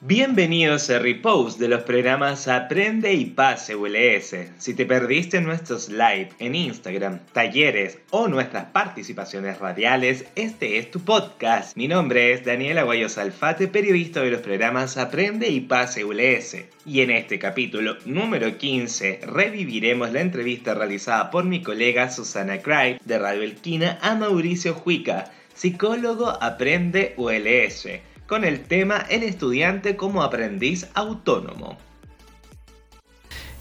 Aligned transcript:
Bienvenidos 0.00 0.90
a 0.90 1.00
Repost 1.00 1.58
de 1.58 1.66
los 1.66 1.82
programas 1.82 2.46
Aprende 2.46 3.14
y 3.14 3.24
Pase 3.24 3.74
ULS. 3.74 4.32
Si 4.56 4.74
te 4.74 4.86
perdiste 4.86 5.40
nuestros 5.40 5.88
live 5.88 6.28
en 6.38 6.54
Instagram, 6.54 7.18
talleres 7.32 7.98
o 8.10 8.28
nuestras 8.28 8.66
participaciones 8.66 9.58
radiales, 9.58 10.26
este 10.36 10.78
es 10.78 10.92
tu 10.92 11.00
podcast. 11.00 11.76
Mi 11.76 11.88
nombre 11.88 12.32
es 12.32 12.44
Daniela 12.44 12.84
Guayos 12.84 13.18
Alfate, 13.18 13.66
periodista 13.66 14.22
de 14.22 14.30
los 14.30 14.40
programas 14.40 14.96
Aprende 14.96 15.48
y 15.48 15.62
Pase 15.62 16.04
ULS. 16.04 16.58
Y 16.86 17.00
en 17.00 17.10
este 17.10 17.40
capítulo 17.40 17.96
número 18.04 18.56
15 18.56 19.22
reviviremos 19.26 20.12
la 20.12 20.20
entrevista 20.20 20.74
realizada 20.74 21.32
por 21.32 21.42
mi 21.42 21.60
colega 21.60 22.08
Susana 22.08 22.58
Cry 22.58 23.00
de 23.04 23.18
Radio 23.18 23.42
Elquina 23.42 23.98
a 24.00 24.14
Mauricio 24.14 24.74
Juica, 24.74 25.32
psicólogo 25.54 26.40
Aprende 26.40 27.14
ULS 27.16 27.88
con 28.28 28.44
el 28.44 28.60
tema 28.60 29.04
El 29.08 29.24
estudiante 29.24 29.96
como 29.96 30.22
aprendiz 30.22 30.86
autónomo. 30.94 31.78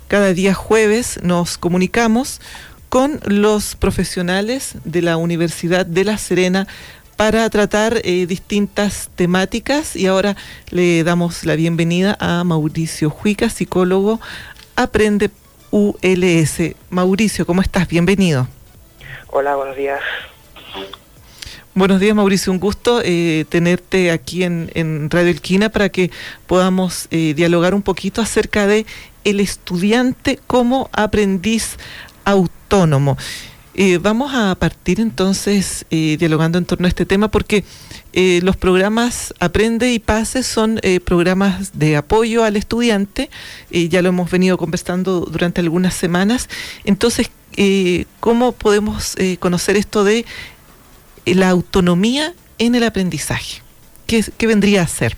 Cada 0.07 0.33
día 0.33 0.53
jueves 0.53 1.19
nos 1.23 1.57
comunicamos 1.57 2.41
con 2.89 3.19
los 3.25 3.75
profesionales 3.75 4.75
de 4.83 5.01
la 5.01 5.17
Universidad 5.17 5.85
de 5.85 6.03
La 6.03 6.17
Serena 6.17 6.67
para 7.15 7.49
tratar 7.49 8.01
eh, 8.03 8.25
distintas 8.27 9.09
temáticas 9.15 9.95
y 9.95 10.05
ahora 10.05 10.35
le 10.69 11.03
damos 11.03 11.45
la 11.45 11.55
bienvenida 11.55 12.15
a 12.19 12.43
Mauricio 12.43 13.09
Juica, 13.09 13.49
psicólogo 13.49 14.19
Aprende 14.75 15.31
ULS. 15.71 16.75
Mauricio, 16.89 17.45
¿cómo 17.45 17.61
estás? 17.61 17.87
Bienvenido. 17.87 18.47
Hola, 19.29 19.55
buenos 19.55 19.75
días. 19.75 20.01
Buenos 21.77 21.99
días, 21.99 22.15
Mauricio. 22.15 22.51
Un 22.51 22.59
gusto 22.59 23.01
eh, 23.05 23.45
tenerte 23.49 24.09
aquí 24.09 24.41
en, 24.41 25.11
Radio 25.11 25.29
Elquina 25.29 25.69
para 25.69 25.89
que 25.89 26.09
podamos 26.47 27.07
eh, 27.11 27.35
dialogar 27.35 27.75
un 27.75 27.83
poquito 27.83 28.19
acerca 28.19 28.65
de 28.65 28.87
el 29.23 29.39
estudiante 29.39 30.39
como 30.47 30.89
aprendiz 30.91 31.77
autónomo. 32.25 33.15
Eh, 33.75 33.99
vamos 33.99 34.33
a 34.33 34.55
partir 34.55 34.99
entonces 34.99 35.85
dialogando 35.91 36.57
en 36.57 36.65
torno 36.65 36.87
a 36.87 36.89
este 36.89 37.05
tema 37.05 37.27
porque 37.27 37.63
los 38.41 38.57
programas 38.57 39.35
Aprende 39.39 39.93
y 39.93 39.99
Pase 39.99 40.41
son 40.41 40.81
programas 41.05 41.77
de 41.77 41.95
apoyo 41.95 42.43
al 42.43 42.55
estudiante, 42.55 43.29
ya 43.69 44.01
lo 44.01 44.09
hemos 44.09 44.31
venido 44.31 44.57
conversando 44.57 45.19
durante 45.19 45.61
algunas 45.61 45.93
semanas. 45.93 46.49
Entonces, 46.85 47.29
¿cómo 48.19 48.53
podemos 48.53 49.15
conocer 49.39 49.77
esto 49.77 50.03
de 50.03 50.25
la 51.35 51.49
autonomía 51.49 52.33
en 52.59 52.75
el 52.75 52.83
aprendizaje. 52.83 53.61
¿Qué, 54.07 54.47
vendría 54.47 54.83
a 54.83 54.87
ser? 54.87 55.15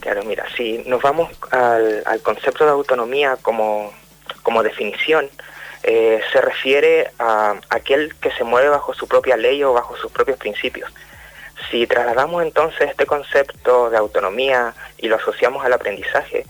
Claro, 0.00 0.22
mira, 0.24 0.44
si 0.56 0.78
nos 0.86 1.02
vamos 1.02 1.30
al, 1.50 2.20
concepto 2.22 2.64
de 2.64 2.70
autonomía 2.70 3.36
como, 3.42 3.92
definición, 4.62 5.28
eh, 5.82 6.20
se 6.32 6.40
refiere 6.40 7.10
a 7.18 7.56
aquel 7.70 8.14
que 8.16 8.30
se 8.30 8.44
mueve 8.44 8.68
bajo 8.68 8.94
su 8.94 9.06
propia 9.08 9.36
ley 9.36 9.62
o 9.64 9.72
bajo 9.72 9.96
sus 9.96 10.10
propios 10.12 10.38
principios. 10.38 10.92
Si 11.70 11.86
trasladamos 11.86 12.42
entonces 12.44 12.90
este 12.90 13.06
concepto 13.06 13.90
de 13.90 13.98
autonomía 13.98 14.74
y 14.96 15.08
lo 15.08 15.16
asociamos 15.16 15.64
al 15.64 15.72
aprendizaje, 15.72 16.46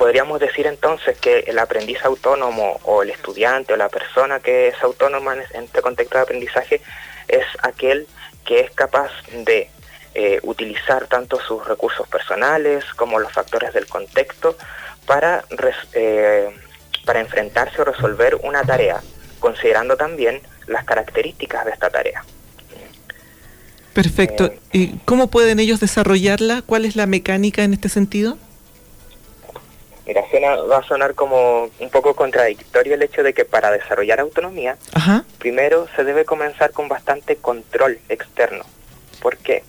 podríamos 0.00 0.40
decir 0.40 0.66
entonces 0.66 1.18
que 1.18 1.40
el 1.40 1.58
aprendiz 1.58 2.02
autónomo 2.06 2.80
o 2.84 3.02
el 3.02 3.10
estudiante 3.10 3.74
o 3.74 3.76
la 3.76 3.90
persona 3.90 4.40
que 4.40 4.68
es 4.68 4.82
autónoma 4.82 5.34
en 5.34 5.64
este 5.64 5.82
contexto 5.82 6.16
de 6.16 6.22
aprendizaje 6.22 6.80
es 7.28 7.44
aquel 7.62 8.06
que 8.46 8.60
es 8.60 8.70
capaz 8.70 9.10
de 9.44 9.68
eh, 10.14 10.40
utilizar 10.42 11.06
tanto 11.06 11.38
sus 11.38 11.66
recursos 11.66 12.08
personales 12.08 12.82
como 12.96 13.18
los 13.18 13.30
factores 13.30 13.74
del 13.74 13.86
contexto 13.88 14.56
para, 15.04 15.44
eh, 15.92 16.48
para 17.04 17.20
enfrentarse 17.20 17.82
o 17.82 17.84
resolver 17.84 18.36
una 18.36 18.62
tarea, 18.62 19.02
considerando 19.38 19.98
también 19.98 20.40
las 20.66 20.86
características 20.86 21.66
de 21.66 21.72
esta 21.72 21.90
tarea. 21.90 22.24
Perfecto. 23.92 24.46
Eh, 24.46 24.58
¿Y 24.72 24.86
cómo 25.04 25.28
pueden 25.28 25.60
ellos 25.60 25.78
desarrollarla? 25.78 26.62
¿Cuál 26.62 26.86
es 26.86 26.96
la 26.96 27.04
mecánica 27.04 27.64
en 27.64 27.74
este 27.74 27.90
sentido? 27.90 28.38
Mira, 30.10 30.24
va 30.68 30.78
a 30.78 30.82
sonar 30.82 31.14
como 31.14 31.70
un 31.78 31.90
poco 31.90 32.16
contradictorio 32.16 32.94
el 32.94 33.02
hecho 33.04 33.22
de 33.22 33.32
que 33.32 33.44
para 33.44 33.70
desarrollar 33.70 34.18
autonomía, 34.18 34.76
primero 35.38 35.86
se 35.94 36.02
debe 36.02 36.24
comenzar 36.24 36.72
con 36.72 36.88
bastante 36.88 37.36
control 37.36 38.00
externo. 38.08 38.64
¿Por 39.22 39.36
qué? 39.36 39.62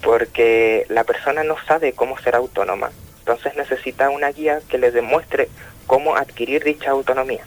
Porque 0.00 0.86
la 0.90 1.02
persona 1.02 1.42
no 1.42 1.56
sabe 1.66 1.92
cómo 1.92 2.16
ser 2.20 2.36
autónoma, 2.36 2.92
entonces 3.18 3.56
necesita 3.56 4.10
una 4.10 4.30
guía 4.30 4.60
que 4.68 4.78
le 4.78 4.92
demuestre 4.92 5.48
cómo 5.88 6.14
adquirir 6.14 6.62
dicha 6.62 6.92
autonomía. 6.92 7.44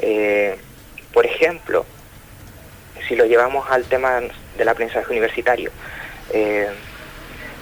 Eh, 0.00 0.58
por 1.14 1.24
ejemplo, 1.24 1.86
si 3.08 3.16
lo 3.16 3.24
llevamos 3.24 3.70
al 3.70 3.84
tema 3.84 4.20
del 4.58 4.68
aprendizaje 4.68 5.10
universitario, 5.10 5.70
eh, 6.34 6.68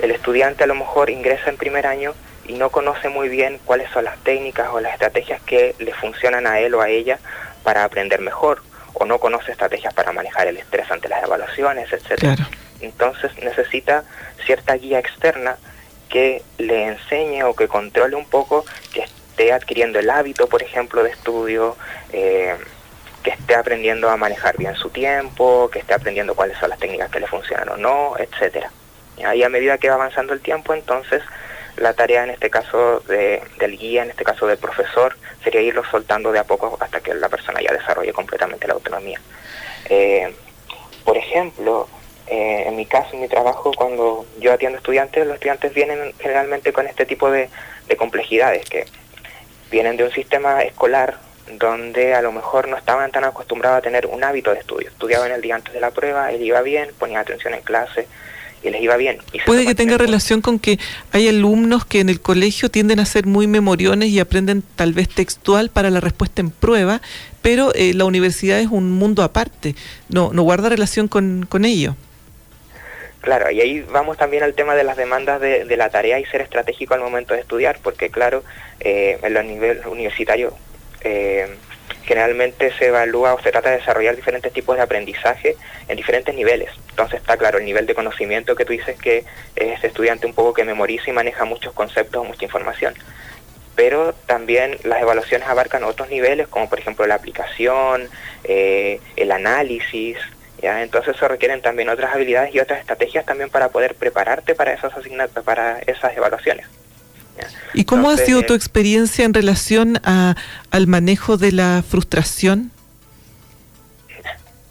el 0.03 0.11
estudiante 0.11 0.65
a 0.65 0.67
lo 0.67 0.75
mejor 0.75 1.11
ingresa 1.11 1.49
en 1.49 1.57
primer 1.57 1.87
año 1.87 2.13
y 2.49 2.55
no 2.55 2.71
conoce 2.71 3.09
muy 3.09 3.29
bien 3.29 3.59
cuáles 3.65 3.91
son 3.91 4.05
las 4.05 4.19
técnicas 4.19 4.69
o 4.73 4.81
las 4.81 4.93
estrategias 4.93 5.41
que 5.43 5.75
le 5.79 5.93
funcionan 5.93 6.47
a 6.47 6.61
él 6.61 6.75
o 6.75 6.81
a 6.81 6.89
ella 6.89 7.19
para 7.63 7.85
aprender 7.85 8.21
mejor, 8.21 8.63
o 8.95 9.05
no 9.05 9.19
conoce 9.19 9.53
estrategias 9.53 9.93
para 9.93 10.13
manejar 10.13 10.47
el 10.47 10.57
estrés 10.57 10.91
ante 10.91 11.09
las 11.09 11.23
evaluaciones, 11.23 11.93
etc. 11.93 12.39
Entonces 12.81 13.33
necesita 13.43 14.05
cierta 14.45 14.75
guía 14.75 14.99
externa 14.99 15.57
que 16.09 16.43
le 16.59 16.87
enseñe 16.87 17.43
o 17.43 17.55
que 17.55 17.69
controle 17.69 18.17
un 18.17 18.27
poco, 18.27 18.65
que 18.93 19.01
esté 19.01 19.53
adquiriendo 19.53 19.99
el 19.99 20.09
hábito, 20.09 20.47
por 20.49 20.63
ejemplo, 20.63 21.03
de 21.03 21.11
estudio, 21.11 21.77
eh, 22.13 22.55
que 23.23 23.31
esté 23.31 23.57
aprendiendo 23.57 24.09
a 24.09 24.17
manejar 24.17 24.57
bien 24.57 24.77
su 24.77 24.91
tiempo, 24.91 25.69
que 25.73 25.81
esté 25.81 25.95
aprendiendo 25.95 26.35
cuáles 26.35 26.57
son 26.59 26.71
las 26.71 26.79
técnicas 26.79 27.11
que 27.11 27.21
le 27.21 27.27
funcionan 27.27 27.69
o 27.71 27.77
no, 27.77 28.15
etcétera. 28.19 28.71
Y 29.19 29.43
a 29.43 29.49
medida 29.49 29.79
que 29.79 29.89
va 29.89 29.95
avanzando 29.95 30.35
el 30.35 30.41
tiempo, 30.41 30.75
entonces 30.75 31.23
la 31.77 31.93
tarea 31.93 32.25
en 32.25 32.31
este 32.31 32.51
caso 32.51 33.01
de, 33.01 33.43
del 33.59 33.79
guía, 33.79 34.03
en 34.03 34.11
este 34.11 34.25
caso 34.25 34.47
del 34.47 34.59
profesor, 34.59 35.17
sería 35.43 35.61
irlo 35.61 35.83
soltando 35.91 36.33
de 36.33 36.39
a 36.39 36.45
poco 36.45 36.77
hasta 36.81 37.01
que 37.01 37.15
la 37.15 37.29
persona 37.29 37.61
ya 37.61 37.73
desarrolle 37.73 38.13
completamente 38.13 38.67
la 38.67 38.75
autonomía. 38.75 39.21
Eh, 39.89 40.35
por 41.05 41.17
ejemplo, 41.17 41.89
eh, 42.27 42.65
en 42.67 42.77
mi 42.77 42.87
caso, 42.87 43.11
en 43.13 43.21
mi 43.21 43.29
trabajo, 43.29 43.73
cuando 43.77 44.27
yo 44.41 44.53
atiendo 44.53 44.79
estudiantes, 44.79 45.25
los 45.27 45.35
estudiantes 45.35 45.73
vienen 45.73 46.13
generalmente 46.19 46.73
con 46.73 46.87
este 46.87 47.07
tipo 47.07 47.31
de, 47.31 47.49
de 47.87 47.97
complejidades, 47.97 48.69
que 48.69 48.87
vienen 49.71 49.97
de 49.97 50.05
un 50.05 50.13
sistema 50.13 50.63
escolar 50.63 51.19
donde 51.53 52.15
a 52.15 52.23
lo 52.23 52.33
mejor 52.33 52.67
no 52.69 52.77
estaban 52.77 53.11
tan 53.13 53.25
acostumbrados 53.25 53.79
a 53.79 53.83
tener 53.83 54.07
un 54.07 54.25
hábito 54.25 54.53
de 54.53 54.59
estudio. 54.59 54.89
Estudiaban 54.89 55.31
el 55.31 55.41
día 55.41 55.55
antes 55.55 55.73
de 55.73 55.81
la 55.81 55.91
prueba, 55.91 56.33
él 56.33 56.43
iba 56.43 56.61
bien, 56.63 56.91
ponía 56.99 57.21
atención 57.21 57.55
en 57.55 57.63
clase, 57.63 58.09
y 58.63 58.71
les 58.71 58.83
iba 58.83 58.97
bien. 58.97 59.19
Puede 59.45 59.67
que 59.67 59.75
tenga 59.75 59.99
relación 59.99 60.41
con 60.41 60.59
que 60.59 60.79
hay 61.13 61.29
alumnos 61.29 61.85
que 61.85 62.01
en 62.01 62.09
el 62.09 62.21
colegio 62.21 62.71
tienden 62.71 63.01
a 63.01 63.07
ser 63.07 63.27
muy 63.27 63.47
memoriones 63.47 64.09
y 64.09 64.21
aprenden 64.21 64.63
tal 64.75 64.93
vez 64.93 65.09
textual 65.09 65.71
para 65.71 65.91
la 65.91 66.01
respuesta 66.01 66.41
en 66.41 66.51
prueba, 66.51 67.01
pero 67.43 67.73
eh, 67.75 67.95
la 67.95 68.05
universidad 68.05 68.59
es 68.59 68.69
un 68.69 68.91
mundo 68.91 69.23
aparte, 69.23 69.75
no, 70.09 70.33
no 70.33 70.43
guarda 70.43 70.69
relación 70.69 71.09
con, 71.09 71.47
con 71.49 71.65
ello. 71.65 71.97
Claro, 73.21 73.51
y 73.51 73.61
ahí 73.61 73.81
vamos 73.81 74.17
también 74.17 74.45
al 74.45 74.55
tema 74.55 74.77
de 74.77 74.85
las 74.85 74.97
demandas 74.97 75.41
de, 75.41 75.65
de 75.65 75.77
la 75.77 75.91
tarea 75.91 76.21
y 76.21 76.25
ser 76.27 76.43
estratégico 76.43 76.95
al 76.95 77.01
momento 77.01 77.35
de 77.35 77.41
estudiar, 77.41 77.79
porque 77.83 78.09
claro, 78.09 78.45
eh, 78.79 79.19
en 79.21 79.35
los 79.35 79.45
niveles 79.45 79.85
universitarios 79.85 80.55
eh, 81.03 81.57
generalmente 82.07 82.73
se 82.79 82.87
evalúa 82.87 83.35
o 83.35 83.43
se 83.43 83.51
trata 83.51 83.71
de 83.71 83.79
desarrollar 83.79 84.15
diferentes 84.15 84.53
tipos 84.53 84.77
de 84.77 84.83
aprendizaje 84.83 85.57
en 85.89 85.97
diferentes 85.97 86.35
niveles. 86.35 86.71
Entonces 86.91 87.21
está 87.21 87.37
claro 87.37 87.59
el 87.59 87.65
nivel 87.65 87.87
de 87.87 87.95
conocimiento 87.95 88.55
que 88.55 88.65
tú 88.65 88.73
dices 88.73 88.97
que 88.97 89.25
es 89.57 89.85
estudiante 89.85 90.27
un 90.27 90.33
poco 90.33 90.55
que 90.55 90.65
memoriza 90.65 91.11
y 91.11 91.13
maneja 91.13 91.45
muchos 91.45 91.73
conceptos, 91.75 92.27
mucha 92.27 92.45
información. 92.45 92.95
Pero 93.75 94.15
también 94.15 94.79
las 94.85 95.03
evaluaciones 95.03 95.49
abarcan 95.49 95.85
otros 95.85 96.09
niveles, 96.09 96.49
como 96.49 96.69
por 96.71 96.79
ejemplo 96.79 97.07
la 97.07 97.17
aplicación, 97.17 98.09
eh, 98.45 99.01
el 99.17 99.33
análisis. 99.33 100.17
Entonces 100.63 101.17
se 101.17 101.29
requieren 101.29 101.61
también 101.61 101.89
otras 101.89 102.15
habilidades 102.15 102.55
y 102.55 102.61
otras 102.61 102.81
estrategias 102.81 103.27
también 103.27 103.51
para 103.51 103.69
poder 103.69 103.95
prepararte 103.95 104.55
para 104.55 104.73
esas 104.73 104.93
para 105.45 105.81
esas 105.81 106.17
evaluaciones. 106.17 106.67
¿Y 107.75 107.85
cómo 107.85 108.11
ha 108.11 108.17
sido 108.17 108.43
tu 108.43 108.55
experiencia 108.55 109.25
en 109.25 109.35
relación 109.35 110.01
a, 110.05 110.35
al 110.71 110.87
manejo 110.87 111.37
de 111.37 111.53
la 111.53 111.85
frustración? 111.87 112.71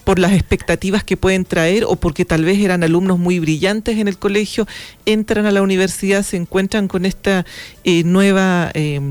por 0.05 0.19
las 0.19 0.33
expectativas 0.33 1.03
que 1.03 1.17
pueden 1.17 1.45
traer 1.45 1.83
o 1.83 1.95
porque 1.95 2.25
tal 2.25 2.45
vez 2.45 2.59
eran 2.59 2.83
alumnos 2.83 3.17
muy 3.17 3.39
brillantes 3.39 3.97
en 3.97 4.07
el 4.07 4.19
colegio, 4.19 4.67
entran 5.07 5.47
a 5.47 5.51
la 5.51 5.63
universidad, 5.63 6.21
se 6.21 6.37
encuentran 6.37 6.87
con 6.87 7.05
esta 7.05 7.43
eh, 7.83 8.03
nueva 8.03 8.69
eh, 8.75 9.01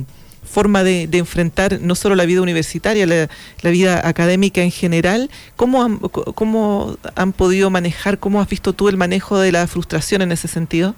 forma 0.49 0.85
de, 0.85 1.09
enfrentar 1.13 1.81
no 1.81 1.97
solo 1.97 2.15
la 2.15 2.25
vida 2.27 2.41
universitaria, 2.43 3.07
la, 3.07 3.71
vida 3.71 4.07
académica 4.07 4.63
en 4.63 4.71
general. 4.71 5.31
¿Cómo 5.57 5.83
han, 5.83 5.99
¿Cómo 5.99 6.97
han 7.17 7.33
podido 7.33 7.71
manejar, 7.71 8.21
cómo 8.21 8.41
has 8.41 8.49
visto 8.49 8.73
tú 8.73 8.89
el 8.89 8.97
manejo 8.97 9.39
de 9.39 9.51
la 9.51 9.67
frustración 9.67 10.23
en 10.23 10.31
ese 10.31 10.47
sentido? 10.47 10.95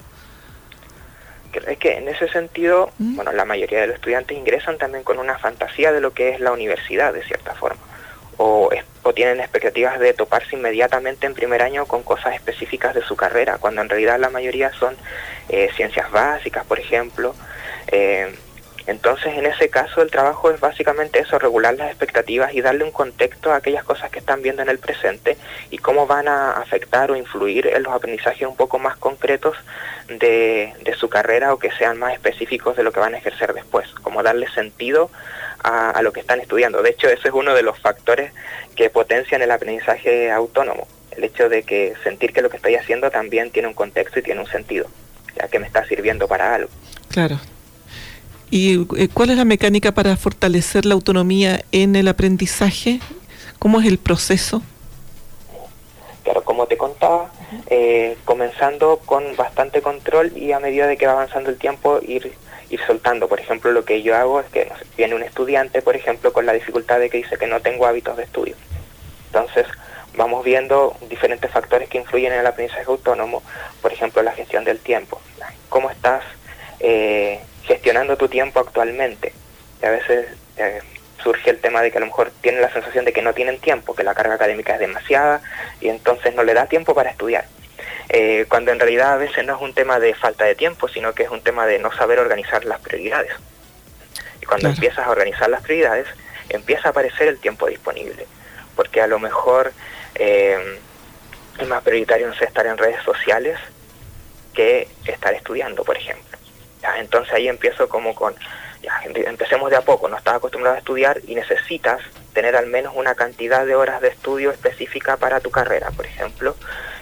Es 1.67 1.77
que 1.77 1.97
en 1.97 2.07
ese 2.07 2.27
sentido, 2.29 2.91
¿Mm? 2.97 3.15
bueno, 3.15 3.31
la 3.33 3.45
mayoría 3.45 3.81
de 3.81 3.87
los 3.87 3.95
estudiantes 3.97 4.37
ingresan 4.37 4.77
también 4.77 5.03
con 5.03 5.19
una 5.19 5.37
fantasía 5.37 5.91
de 5.91 6.01
lo 6.01 6.13
que 6.13 6.29
es 6.29 6.39
la 6.39 6.51
universidad, 6.51 7.13
de 7.13 7.23
cierta 7.23 7.53
forma. 7.55 7.81
O, 8.37 8.69
o, 9.03 9.13
tienen 9.13 9.39
expectativas 9.39 9.99
de 9.99 10.13
toparse 10.13 10.55
inmediatamente 10.55 11.25
en 11.25 11.33
primer 11.33 11.63
año 11.63 11.87
con 11.87 12.03
cosas 12.03 12.35
específicas 12.35 12.93
de 12.93 13.01
su 13.01 13.15
carrera, 13.15 13.57
cuando 13.57 13.81
en 13.81 13.89
realidad 13.89 14.19
la 14.19 14.29
mayoría 14.29 14.71
son 14.73 14.95
eh, 15.49 15.69
ciencias 15.75 16.11
básicas, 16.11 16.65
por 16.65 16.79
ejemplo. 16.79 17.33
Eh, 17.87 18.33
entonces, 18.87 19.37
en 19.37 19.45
ese 19.45 19.69
caso, 19.69 20.01
el 20.01 20.09
trabajo 20.09 20.49
es 20.49 20.61
básicamente 20.61 21.19
eso, 21.19 21.37
regular 21.37 21.75
las 21.75 21.89
expectativas 21.89 22.53
y 22.53 22.61
darle 22.61 22.85
un 22.85 22.91
contexto 22.91 23.51
a 23.51 23.57
aquellas 23.57 23.83
cosas 23.83 24.09
que 24.09 24.19
están 24.19 24.41
viendo 24.41 24.61
en 24.61 24.69
el 24.69 24.79
presente 24.79 25.35
y 25.69 25.77
cómo 25.77 26.07
van 26.07 26.29
a 26.29 26.51
afectar 26.51 27.11
o 27.11 27.17
influir 27.17 27.67
en 27.67 27.83
los 27.83 27.93
aprendizajes 27.93 28.47
un 28.47 28.55
poco 28.55 28.79
más 28.79 28.95
concretos 28.95 29.57
de, 30.07 30.73
su 30.97 31.09
carrera 31.09 31.53
o 31.53 31.59
que 31.59 31.69
sean 31.73 31.99
más 31.99 32.13
específicos 32.13 32.75
de 32.75 32.81
lo 32.81 32.91
que 32.91 33.01
van 33.01 33.13
a 33.13 33.17
ejercer 33.17 33.53
después, 33.53 33.87
como 34.01 34.23
darle 34.23 34.49
sentido 34.49 35.11
a, 35.63 35.91
a 35.91 36.01
lo 36.01 36.13
que 36.13 36.21
están 36.21 36.39
estudiando. 36.39 36.81
De 36.81 36.89
hecho, 36.89 37.07
ese 37.09 37.27
es 37.27 37.33
uno 37.33 37.53
de 37.53 37.61
los 37.61 37.77
factores 37.77 38.31
que 38.75 38.89
potencian 38.89 39.41
el 39.41 39.51
aprendizaje 39.51 40.31
autónomo, 40.31 40.87
el 41.11 41.25
hecho 41.25 41.49
de 41.49 41.63
que 41.63 41.93
sentir 42.03 42.31
que 42.31 42.41
lo 42.41 42.49
que 42.49 42.55
estoy 42.55 42.75
haciendo 42.75 43.11
también 43.11 43.51
tiene 43.51 43.67
un 43.67 43.73
contexto 43.73 44.19
y 44.19 44.23
tiene 44.23 44.39
un 44.39 44.47
sentido, 44.47 44.87
ya 45.35 45.49
que 45.49 45.59
me 45.59 45.67
está 45.67 45.85
sirviendo 45.85 46.27
para 46.27 46.55
algo. 46.55 46.69
Claro, 47.09 47.37
¿Y 48.49 48.87
eh, 48.97 49.09
cuál 49.13 49.31
es 49.31 49.37
la 49.37 49.45
mecánica 49.45 49.91
para 49.91 50.15
fortalecer 50.15 50.85
la 50.85 50.93
autonomía 50.93 51.63
en 51.71 51.95
el 51.95 52.07
aprendizaje? 52.07 52.99
¿Cómo 53.59 53.81
es 53.81 53.87
el 53.87 53.97
proceso? 53.97 54.61
Claro, 56.23 56.43
como 56.43 56.65
te 56.65 56.77
contaba, 56.77 57.31
eh, 57.69 58.17
comenzando 58.25 59.01
con 59.05 59.35
bastante 59.35 59.81
control 59.81 60.31
y 60.37 60.51
a 60.53 60.59
medida 60.59 60.87
de 60.87 60.97
que 60.97 61.07
va 61.07 61.13
avanzando 61.13 61.49
el 61.49 61.57
tiempo 61.57 61.99
ir, 62.01 62.33
ir 62.69 62.79
soltando. 62.85 63.27
Por 63.27 63.39
ejemplo, 63.39 63.71
lo 63.71 63.83
que 63.83 64.01
yo 64.01 64.15
hago 64.15 64.39
es 64.39 64.45
que 64.47 64.71
viene 64.95 65.15
un 65.15 65.23
estudiante, 65.23 65.81
por 65.81 65.95
ejemplo, 65.95 66.31
con 66.31 66.45
la 66.45 66.53
dificultad 66.53 66.99
de 66.99 67.09
que 67.09 67.17
dice 67.17 67.37
que 67.37 67.47
no 67.47 67.59
tengo 67.61 67.85
hábitos 67.85 68.15
de 68.15 68.23
estudio. 68.23 68.55
Entonces, 69.27 69.65
vamos 70.15 70.43
viendo 70.45 70.95
diferentes 71.09 71.51
factores 71.51 71.89
que 71.89 71.97
influyen 71.97 72.31
en 72.31 72.39
el 72.39 72.47
aprendizaje 72.47 72.85
autónomo, 72.87 73.43
por 73.81 73.91
ejemplo, 73.91 74.21
la 74.21 74.31
gestión 74.31 74.63
del 74.63 74.79
tiempo. 74.79 75.21
¿Cómo 75.69 75.89
estás? 75.89 76.23
Eh, 76.79 77.39
gestionando 77.67 78.17
tu 78.17 78.27
tiempo 78.27 78.59
actualmente. 78.59 79.33
Y 79.81 79.85
a 79.85 79.91
veces 79.91 80.27
eh, 80.57 80.79
surge 81.21 81.49
el 81.49 81.59
tema 81.59 81.81
de 81.81 81.91
que 81.91 81.97
a 81.97 81.99
lo 81.99 82.07
mejor 82.07 82.31
tienen 82.41 82.61
la 82.61 82.71
sensación 82.71 83.05
de 83.05 83.13
que 83.13 83.21
no 83.21 83.33
tienen 83.33 83.59
tiempo, 83.59 83.95
que 83.95 84.03
la 84.03 84.15
carga 84.15 84.35
académica 84.35 84.73
es 84.73 84.79
demasiada 84.79 85.41
y 85.81 85.89
entonces 85.89 86.33
no 86.33 86.43
le 86.43 86.53
da 86.53 86.67
tiempo 86.67 86.95
para 86.95 87.11
estudiar. 87.11 87.45
Eh, 88.09 88.45
cuando 88.47 88.71
en 88.71 88.79
realidad 88.79 89.13
a 89.13 89.17
veces 89.17 89.45
no 89.45 89.55
es 89.55 89.61
un 89.61 89.73
tema 89.73 89.99
de 89.99 90.13
falta 90.15 90.45
de 90.45 90.55
tiempo, 90.55 90.87
sino 90.87 91.13
que 91.13 91.23
es 91.23 91.29
un 91.29 91.41
tema 91.41 91.65
de 91.65 91.79
no 91.79 91.91
saber 91.91 92.19
organizar 92.19 92.63
las 92.63 92.79
prioridades. 92.79 93.31
Y 94.41 94.45
cuando 94.45 94.69
empiezas 94.69 95.05
a 95.05 95.11
organizar 95.11 95.49
las 95.49 95.61
prioridades, 95.61 96.07
empieza 96.49 96.87
a 96.87 96.91
aparecer 96.91 97.27
el 97.27 97.39
tiempo 97.39 97.67
disponible, 97.67 98.25
porque 98.75 99.01
a 99.01 99.07
lo 99.07 99.19
mejor 99.19 99.73
eh, 100.15 100.79
es 101.59 101.67
más 101.67 101.83
prioritario 101.83 102.27
no 102.27 102.35
sé, 102.35 102.45
estar 102.45 102.65
en 102.65 102.77
redes 102.77 103.03
sociales 103.03 103.59
que 104.53 104.87
estar 105.05 105.33
estudiando, 105.33 105.83
por 105.83 105.97
ejemplo 105.97 106.26
entonces 106.97 107.33
ahí 107.33 107.47
empiezo 107.47 107.89
como 107.89 108.15
con, 108.15 108.35
ya, 108.81 109.01
empecemos 109.03 109.69
de 109.69 109.75
a 109.75 109.81
poco, 109.81 110.07
no 110.07 110.17
estás 110.17 110.35
acostumbrado 110.35 110.75
a 110.75 110.79
estudiar 110.79 111.21
y 111.25 111.35
necesitas 111.35 112.01
tener 112.33 112.55
al 112.55 112.67
menos 112.67 112.93
una 112.95 113.15
cantidad 113.15 113.65
de 113.65 113.75
horas 113.75 114.01
de 114.01 114.09
estudio 114.09 114.51
específica 114.51 115.17
para 115.17 115.39
tu 115.39 115.49
carrera, 115.51 115.91
por 115.91 116.05
ejemplo. 116.05 116.55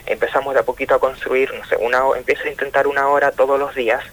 Empezamos 0.05 0.53
de 0.53 0.61
a 0.61 0.63
poquito 0.63 0.95
a 0.95 0.99
construir, 0.99 1.53
no 1.53 1.65
sé, 1.65 1.75
una, 1.77 2.03
empieza 2.15 2.43
a 2.43 2.51
intentar 2.51 2.87
una 2.87 3.09
hora 3.09 3.31
todos 3.31 3.59
los 3.59 3.75
días, 3.75 4.03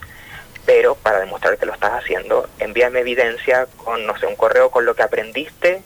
pero 0.67 0.95
para 0.95 1.21
demostrar 1.21 1.59
que 1.59 1.67
lo 1.67 1.75
estás 1.75 1.93
haciendo, 1.93 2.49
envíame 2.59 3.01
evidencia 3.01 3.67
con, 3.77 4.07
no 4.07 4.17
sé, 4.19 4.27
un 4.27 4.37
correo 4.37 4.71
con 4.71 4.85
lo 4.85 4.95
que 4.95 5.03
aprendiste 5.03 5.83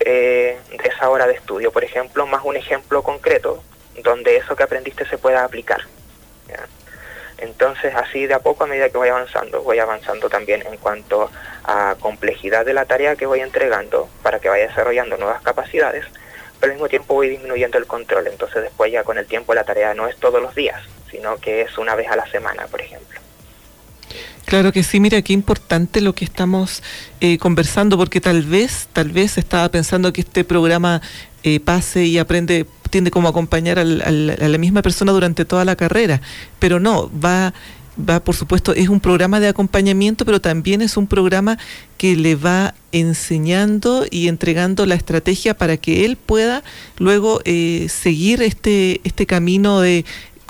eh, 0.00 0.58
de 0.70 0.88
esa 0.88 1.10
hora 1.10 1.26
de 1.26 1.34
estudio, 1.34 1.72
por 1.72 1.84
ejemplo, 1.84 2.26
más 2.26 2.44
un 2.44 2.56
ejemplo 2.56 3.02
concreto 3.02 3.62
donde 4.02 4.36
eso 4.36 4.56
que 4.56 4.62
aprendiste 4.62 5.04
se 5.06 5.18
pueda 5.18 5.44
aplicar. 5.44 5.80
Entonces, 7.40 7.94
así 7.94 8.26
de 8.26 8.34
a 8.34 8.40
poco, 8.40 8.64
a 8.64 8.66
medida 8.66 8.90
que 8.90 8.98
voy 8.98 9.08
avanzando, 9.08 9.62
voy 9.62 9.78
avanzando 9.78 10.28
también 10.28 10.62
en 10.66 10.76
cuanto 10.76 11.30
a 11.64 11.96
complejidad 11.98 12.66
de 12.66 12.74
la 12.74 12.84
tarea 12.84 13.16
que 13.16 13.26
voy 13.26 13.40
entregando 13.40 14.08
para 14.22 14.38
que 14.38 14.48
vaya 14.48 14.66
desarrollando 14.68 15.16
nuevas 15.16 15.42
capacidades, 15.42 16.04
pero 16.58 16.72
al 16.72 16.76
mismo 16.76 16.88
tiempo 16.88 17.14
voy 17.14 17.28
disminuyendo 17.30 17.78
el 17.78 17.86
control. 17.86 18.26
Entonces, 18.26 18.62
después 18.62 18.92
ya 18.92 19.04
con 19.04 19.18
el 19.18 19.26
tiempo 19.26 19.54
la 19.54 19.64
tarea 19.64 19.94
no 19.94 20.06
es 20.06 20.16
todos 20.16 20.42
los 20.42 20.54
días, 20.54 20.82
sino 21.10 21.36
que 21.38 21.62
es 21.62 21.78
una 21.78 21.94
vez 21.94 22.08
a 22.08 22.16
la 22.16 22.26
semana, 22.26 22.66
por 22.66 22.80
ejemplo. 22.80 23.19
Claro 24.50 24.72
que 24.72 24.82
sí, 24.82 24.98
mira 24.98 25.22
qué 25.22 25.32
importante 25.32 26.00
lo 26.00 26.12
que 26.12 26.24
estamos 26.24 26.82
eh, 27.20 27.38
conversando, 27.38 27.96
porque 27.96 28.20
tal 28.20 28.42
vez, 28.42 28.88
tal 28.92 29.12
vez 29.12 29.38
estaba 29.38 29.68
pensando 29.68 30.12
que 30.12 30.22
este 30.22 30.42
programa 30.42 31.02
eh, 31.44 31.60
pase 31.60 32.06
y 32.06 32.18
aprende 32.18 32.66
tiende 32.90 33.12
como 33.12 33.28
acompañar 33.28 33.78
a 33.78 33.84
la 33.84 34.58
misma 34.58 34.82
persona 34.82 35.12
durante 35.12 35.44
toda 35.44 35.64
la 35.64 35.76
carrera, 35.76 36.20
pero 36.58 36.80
no, 36.80 37.08
va 37.16 37.54
va, 38.00 38.20
por 38.20 38.34
supuesto, 38.34 38.74
es 38.74 38.88
un 38.88 39.00
programa 39.00 39.40
de 39.40 39.48
acompañamiento, 39.48 40.24
pero 40.24 40.40
también 40.40 40.82
es 40.82 40.96
un 40.96 41.06
programa 41.06 41.58
que 41.96 42.16
le 42.16 42.34
va 42.34 42.74
enseñando 42.92 44.06
y 44.10 44.28
entregando 44.28 44.86
la 44.86 44.94
estrategia 44.94 45.56
para 45.56 45.76
que 45.76 46.04
él 46.04 46.16
pueda 46.16 46.62
luego 46.98 47.40
eh, 47.44 47.86
seguir 47.88 48.42
este, 48.42 49.00
este 49.04 49.26
camino 49.26 49.80
de 49.80 50.04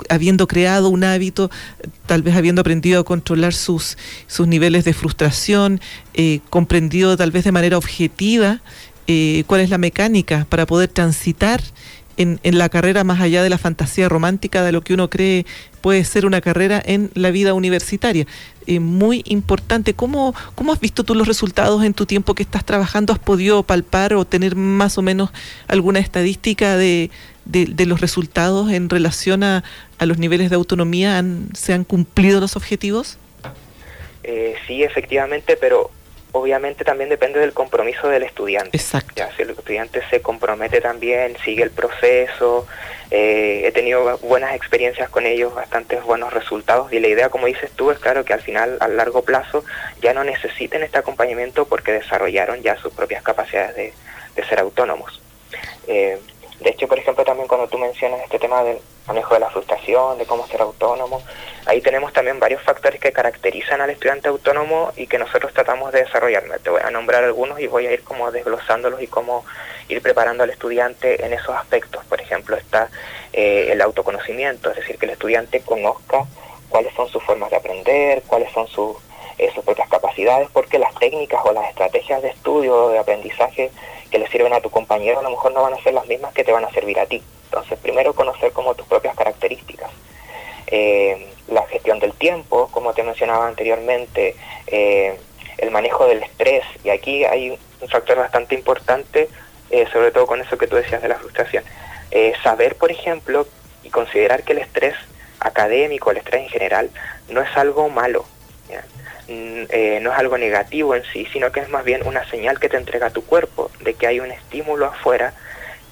habiendo 0.09 0.47
creado 0.47 0.89
un 0.89 1.03
hábito, 1.03 1.49
tal 2.05 2.21
vez 2.21 2.35
habiendo 2.35 2.61
aprendido 2.61 3.01
a 3.01 3.03
controlar 3.03 3.53
sus, 3.53 3.97
sus 4.27 4.47
niveles 4.47 4.85
de 4.85 4.93
frustración, 4.93 5.81
eh, 6.13 6.39
comprendido 6.49 7.17
tal 7.17 7.31
vez 7.31 7.43
de 7.43 7.51
manera 7.51 7.77
objetiva 7.77 8.61
eh, 9.07 9.43
cuál 9.47 9.61
es 9.61 9.69
la 9.69 9.77
mecánica 9.77 10.45
para 10.49 10.65
poder 10.65 10.89
transitar 10.89 11.61
en, 12.17 12.39
la 12.43 12.69
carrera 12.69 13.03
más 13.03 13.19
allá 13.19 13.43
de 13.43 13.49
la 13.49 13.57
fantasía 13.57 14.07
romántica 14.09 14.63
de 14.63 14.71
lo 14.71 14.81
que 14.81 14.93
uno 14.93 15.09
cree 15.09 15.45
puede 15.81 16.03
ser 16.05 16.25
una 16.25 16.41
carrera 16.41 16.81
en 16.83 17.11
la 17.13 17.31
vida 17.31 17.53
universitaria. 17.53 18.25
Muy 18.67 19.23
importante. 19.25 19.93
¿Cómo, 19.93 20.33
¿Cómo 20.55 20.71
has 20.71 20.79
visto 20.79 21.03
tú 21.03 21.15
los 21.15 21.27
resultados 21.27 21.83
en 21.83 21.93
tu 21.93 22.05
tiempo 22.05 22.35
que 22.35 22.43
estás 22.43 22.63
trabajando? 22.63 23.11
¿Has 23.11 23.19
podido 23.19 23.63
palpar 23.63 24.13
o 24.13 24.23
tener 24.23 24.55
más 24.55 24.97
o 24.97 25.01
menos 25.01 25.31
alguna 25.67 25.99
estadística 25.99 26.77
de, 26.77 27.09
de, 27.45 27.85
los 27.85 27.99
resultados 27.99 28.71
en 28.71 28.89
relación 28.89 29.43
a, 29.43 29.63
a, 29.97 30.05
los 30.05 30.19
niveles 30.19 30.49
de 30.49 30.55
autonomía? 30.55 31.23
¿Se 31.53 31.73
han 31.73 31.83
cumplido 31.83 32.39
los 32.39 32.55
objetivos? 32.55 33.17
Eh, 34.23 34.55
sí, 34.67 34.83
efectivamente, 34.83 35.57
pero 35.59 35.89
obviamente 36.31 36.83
también 36.83 37.09
depende 37.09 37.39
del 37.39 37.53
compromiso 37.53 38.07
del 38.07 38.23
estudiante. 38.23 38.77
Exacto. 38.77 39.13
Ya, 39.15 39.31
si 39.35 39.41
el 39.41 39.51
estudiante 39.51 40.01
se 40.09 40.21
compromete 40.21 40.81
también, 40.81 41.37
sigue 41.43 41.63
el 41.63 41.71
proceso, 41.71 42.67
eh, 43.09 43.63
he 43.65 43.71
tenido 43.71 44.17
buenas 44.19 44.55
experiencias 44.55 45.09
con 45.09 45.25
ellos, 45.25 45.53
bastantes 45.53 46.03
buenos 46.03 46.33
resultados 46.33 46.91
y 46.93 46.99
la 46.99 47.07
idea, 47.07 47.29
como 47.29 47.47
dices 47.47 47.71
tú, 47.71 47.91
es 47.91 47.99
claro 47.99 48.23
que 48.23 48.33
al 48.33 48.41
final, 48.41 48.77
a 48.79 48.87
largo 48.87 49.23
plazo, 49.23 49.63
ya 50.01 50.13
no 50.13 50.23
necesiten 50.23 50.83
este 50.83 50.97
acompañamiento 50.97 51.65
porque 51.65 51.91
desarrollaron 51.91 52.61
ya 52.61 52.77
sus 52.77 52.93
propias 52.93 53.23
capacidades 53.23 53.75
de, 53.75 53.93
de 54.35 54.47
ser 54.47 54.59
autónomos. 54.59 55.21
Eh, 55.87 56.17
de 56.61 56.69
hecho, 56.69 56.87
por 56.87 56.99
ejemplo, 56.99 57.23
también 57.23 57.47
cuando 57.47 57.67
tú 57.67 57.79
mencionas 57.79 58.21
este 58.21 58.37
tema 58.37 58.63
del 58.63 58.77
manejo 59.07 59.33
de 59.33 59.39
la 59.39 59.49
frustración, 59.49 60.19
de 60.19 60.25
cómo 60.27 60.45
ser 60.45 60.61
autónomo, 60.61 61.21
ahí 61.65 61.81
tenemos 61.81 62.13
también 62.13 62.39
varios 62.39 62.61
factores 62.61 62.99
que 62.99 63.11
caracterizan 63.11 63.81
al 63.81 63.89
estudiante 63.89 64.29
autónomo 64.29 64.91
y 64.95 65.07
que 65.07 65.17
nosotros 65.17 65.53
tratamos 65.53 65.91
de 65.91 66.03
desarrollar. 66.03 66.43
Te 66.63 66.69
voy 66.69 66.81
a 66.83 66.91
nombrar 66.91 67.23
algunos 67.23 67.59
y 67.59 67.65
voy 67.65 67.87
a 67.87 67.93
ir 67.93 68.03
como 68.03 68.31
desglosándolos 68.31 69.01
y 69.01 69.07
cómo 69.07 69.43
ir 69.89 70.03
preparando 70.03 70.43
al 70.43 70.51
estudiante 70.51 71.25
en 71.25 71.33
esos 71.33 71.55
aspectos. 71.55 72.05
Por 72.05 72.21
ejemplo, 72.21 72.55
está 72.55 72.89
eh, 73.33 73.69
el 73.71 73.81
autoconocimiento, 73.81 74.69
es 74.69 74.75
decir, 74.75 74.99
que 74.99 75.07
el 75.07 75.13
estudiante 75.13 75.61
conozca 75.61 76.25
cuáles 76.69 76.93
son 76.93 77.09
sus 77.09 77.23
formas 77.23 77.49
de 77.49 77.57
aprender, 77.57 78.21
cuáles 78.27 78.51
son 78.51 78.67
sus 78.67 78.97
sus 79.55 79.63
propias 79.63 79.89
capacidades, 79.89 80.49
porque 80.53 80.77
las 80.77 80.93
técnicas 80.95 81.41
o 81.43 81.51
las 81.51 81.67
estrategias 81.69 82.21
de 82.21 82.29
estudio 82.29 82.75
o 82.75 82.89
de 82.89 82.99
aprendizaje 82.99 83.71
que 84.11 84.19
le 84.19 84.27
sirven 84.27 84.53
a 84.53 84.61
tu 84.61 84.69
compañero 84.69 85.19
a 85.19 85.23
lo 85.23 85.31
mejor 85.31 85.53
no 85.53 85.63
van 85.63 85.73
a 85.73 85.81
ser 85.81 85.93
las 85.93 86.05
mismas 86.05 86.33
que 86.33 86.43
te 86.43 86.51
van 86.51 86.65
a 86.65 86.71
servir 86.71 86.99
a 86.99 87.05
ti. 87.05 87.23
Entonces, 87.45 87.79
primero 87.79 88.13
conocer 88.13 88.51
como 88.51 88.75
tus 88.75 88.85
propias 88.85 89.15
características. 89.15 89.89
Eh, 90.67 91.27
la 91.47 91.65
gestión 91.67 91.99
del 91.99 92.13
tiempo, 92.13 92.69
como 92.71 92.93
te 92.93 93.03
mencionaba 93.03 93.47
anteriormente, 93.47 94.35
eh, 94.67 95.17
el 95.57 95.71
manejo 95.71 96.07
del 96.07 96.23
estrés, 96.23 96.63
y 96.83 96.89
aquí 96.89 97.25
hay 97.25 97.57
un 97.81 97.89
factor 97.89 98.17
bastante 98.17 98.55
importante, 98.55 99.29
eh, 99.69 99.87
sobre 99.91 100.11
todo 100.11 100.27
con 100.27 100.41
eso 100.41 100.57
que 100.57 100.67
tú 100.67 100.75
decías 100.75 101.01
de 101.01 101.09
la 101.09 101.15
frustración. 101.15 101.63
saber, 102.43 102.75
por 102.75 102.91
ejemplo, 102.91 103.47
y 103.83 103.89
considerar 103.89 104.43
que 104.43 104.51
el 104.51 104.59
estrés 104.59 104.95
académico, 105.39 106.11
el 106.11 106.17
estrés 106.17 106.41
en 106.43 106.49
general, 106.49 106.89
no 107.29 107.41
es 107.41 107.49
algo 107.55 107.87
malo 107.89 108.25
eh, 109.69 109.99
no 110.01 110.11
es 110.11 110.19
algo 110.19 110.37
negativo 110.37 110.95
en 110.95 111.03
sí, 111.11 111.27
sino 111.31 111.51
que 111.51 111.59
es 111.59 111.69
más 111.69 111.83
bien 111.83 112.05
una 112.05 112.27
señal 112.29 112.59
que 112.59 112.69
te 112.69 112.77
entrega 112.77 113.09
tu 113.09 113.23
cuerpo 113.23 113.71
de 113.81 113.93
que 113.93 114.07
hay 114.07 114.19
un 114.19 114.31
estímulo 114.31 114.87
afuera 114.87 115.33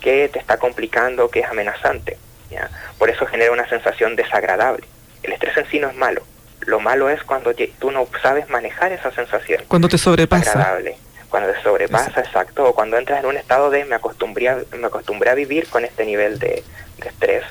que 0.02 0.30
te 0.30 0.40
está 0.40 0.58
complicando, 0.58 1.30
que 1.30 1.42
es 1.42 1.48
amenazante. 1.48 2.18
¿ya? 2.50 2.70
Por 2.98 3.10
eso 3.10 3.26
genera 3.26 3.52
una 3.52 3.68
sensación 3.68 4.16
desagradable. 4.16 4.86
El 5.24 5.34
estrés 5.34 5.58
en 5.58 5.68
sí 5.70 5.80
no 5.80 5.90
es 5.90 5.96
malo. 5.96 6.24
Lo 6.62 6.80
malo 6.80 7.10
es 7.10 7.24
cuando 7.24 7.54
tú 7.80 7.92
no 7.92 8.08
sabes 8.22 8.50
manejar 8.50 8.92
esa 8.92 9.12
sensación. 9.12 9.64
Cuando 9.68 9.88
te 9.88 9.98
sobrepasa. 9.98 10.52
Agradable. 10.52 10.98
Cuando 11.30 11.52
te 11.52 11.62
sobrepasa, 11.62 12.22
exacto. 12.22 12.66
O 12.66 12.74
cuando 12.74 12.98
entras 12.98 13.20
en 13.20 13.26
un 13.26 13.38
estado 13.38 13.70
de 13.70 13.86
me 13.86 13.96
acostumbré 13.96 14.50
a, 14.50 14.58
me 14.78 14.88
acostumbré 14.88 15.30
a 15.30 15.36
vivir 15.36 15.68
con 15.68 15.86
este 15.86 16.06
nivel 16.06 16.40
de, 16.40 16.64
estrés 17.06 17.44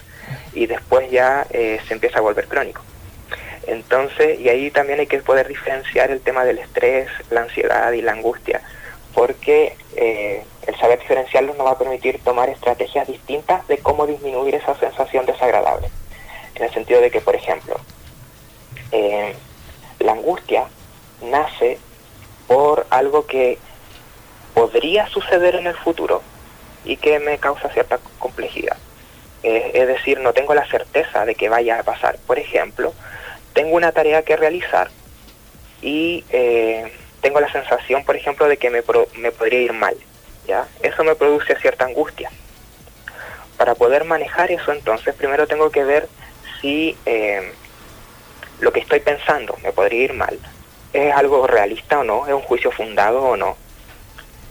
y 0.53 0.67
después 0.67 1.11
ya 1.11 1.47
eh, 1.51 1.81
se 1.87 1.95
empieza 1.95 2.19
a 2.19 2.23
volver 2.23 2.47
crónico. 2.49 2.83
Entonces, 3.69 4.41
y 4.41 4.49
ahí 4.49 4.71
también 4.71 4.99
hay 4.99 5.07
que 5.07 5.19
poder 5.19 5.47
diferenciar 5.47 6.11
el 6.11 6.23
tema 6.23 6.43
del 6.47 6.59
estrés, 6.59 7.07
la 7.29 7.43
ansiedad 7.43 7.93
y 7.93 8.01
la 8.01 8.13
angustia, 8.13 8.63
porque 9.13 9.77
eh, 9.95 10.43
el 10.67 10.77
saber 10.77 10.99
diferenciarlos 11.01 11.55
nos 11.59 11.67
va 11.67 11.73
a 11.73 11.79
permitir 11.79 12.19
tomar 12.25 12.49
estrategias 12.49 13.07
distintas 13.07 13.69
de 13.69 13.77
cómo 13.77 14.07
disminuir 14.07 14.55
esa 14.55 14.75
sensación 14.77 15.27
desagradable. 15.27 15.91
En 16.55 16.65
el 16.65 16.73
sentido 16.73 17.03
de 17.03 17.11
que, 17.11 17.21
por 17.21 17.37
ejemplo, 17.37 17.79
eh, 18.91 19.35
la 20.01 20.13
angustia 20.13 20.65
nace 21.21 21.79
por 22.47 22.87
algo 22.89 23.27
que 23.27 23.59
podría 24.55 25.09
suceder 25.09 25.57
en 25.57 25.67
el 25.67 25.77
futuro 25.77 26.23
y 26.87 26.97
que 26.97 27.19
me 27.19 27.37
causa 27.37 27.69
cierta 27.69 27.99
complejidad. 28.19 28.79
es 29.43 29.87
decir, 29.87 30.21
no 30.21 30.33
tengo 30.33 30.55
la 30.55 30.67
certeza 30.67 31.27
de 31.27 31.35
que 31.35 31.51
vaya 31.51 31.79
a 31.79 31.83
pasar. 31.83 32.19
Por 32.27 32.39
ejemplo, 32.39 32.93
tengo 33.59 33.75
una 33.75 33.91
tarea 33.91 34.23
que 34.23 34.37
realizar 34.37 34.89
y 35.83 36.25
eh, 36.31 36.93
tengo 37.21 37.41
la 37.41 37.51
sensación, 37.51 38.05
por 38.05 38.15
ejemplo, 38.15 38.47
de 38.47 38.57
que 38.57 38.71
me, 38.71 38.85
me 39.17 39.33
podría 39.33 39.61
ir 39.61 39.73
mal. 39.73 39.97
¿ya? 40.47 40.69
Eso 40.81 41.03
me 41.03 41.17
produce 41.17 41.57
cierta 41.57 41.85
angustia. 41.85 42.31
Para 43.57 43.75
poder 43.75 44.05
manejar 44.05 44.53
eso, 44.53 44.71
entonces, 44.71 45.13
primero 45.17 45.49
tengo 45.49 45.71
que 45.71 45.83
ver 45.83 46.09
si 46.61 46.97
eh, 47.05 47.53
lo 48.61 48.73
que 48.73 48.79
estoy 48.79 49.01
pensando 49.01 49.57
me 49.65 49.73
podría 49.73 50.05
ir 50.05 50.13
mal 50.13 50.39
es 50.93 51.13
algo 51.13 51.45
realista 51.49 51.99
o 51.99 52.05
no, 52.05 52.29
es 52.29 52.35
un 52.35 52.43
juicio 52.43 52.71
fundado 52.71 53.25
o 53.25 53.37
no. 53.37 53.57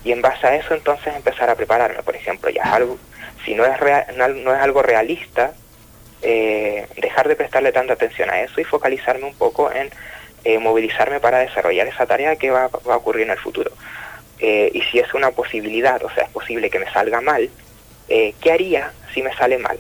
Y 0.04 0.12
en 0.12 0.22
base 0.22 0.48
a 0.48 0.56
eso 0.58 0.74
entonces 0.74 1.16
empezar 1.16 1.50
a 1.50 1.56
prepararme, 1.56 2.04
por 2.04 2.18
ejemplo, 2.18 2.50
ya 2.50 2.64
es 2.64 2.74
algo, 2.74 2.98
si 3.46 3.56
no 3.56 3.64
es, 3.64 3.80
real, 3.80 4.06
no, 4.18 4.54
es 4.54 4.62
algo 4.62 4.82
realista, 4.82 5.54
eh, 6.22 6.88
dejar 6.98 7.28
de 7.28 7.36
prestarle 7.36 7.72
tanta 7.72 7.94
atención 7.94 8.30
a 8.30 8.42
eso 8.42 8.60
y 8.60 8.64
focalizarme 8.64 9.26
un 9.26 9.36
poco 9.36 9.72
en 9.72 9.90
eh, 10.44 10.60
movilizarme 10.60 11.20
para 11.20 11.40
desarrollar 11.40 11.88
esa 11.88 12.06
tarea 12.06 12.36
que 12.36 12.52
va, 12.52 12.66
a 12.66 12.96
ocurrir 12.96 13.24
en 13.24 13.32
el 13.32 13.38
futuro. 13.38 13.72
Eh, 14.40 14.72
y 14.74 14.82
si 14.84 15.00
es 15.00 15.14
una 15.14 15.32
posibilidad, 15.32 16.04
o 16.04 16.10
sea, 16.10 16.24
es 16.24 16.30
posible 16.30 16.70
que 16.70 16.80
me 16.80 16.92
salga 16.92 17.22
mal, 17.22 17.50
¿qué 18.08 18.52
haría 18.52 18.94
si 19.14 19.22
me 19.22 19.36
sale 19.36 19.58
mal? 19.58 19.78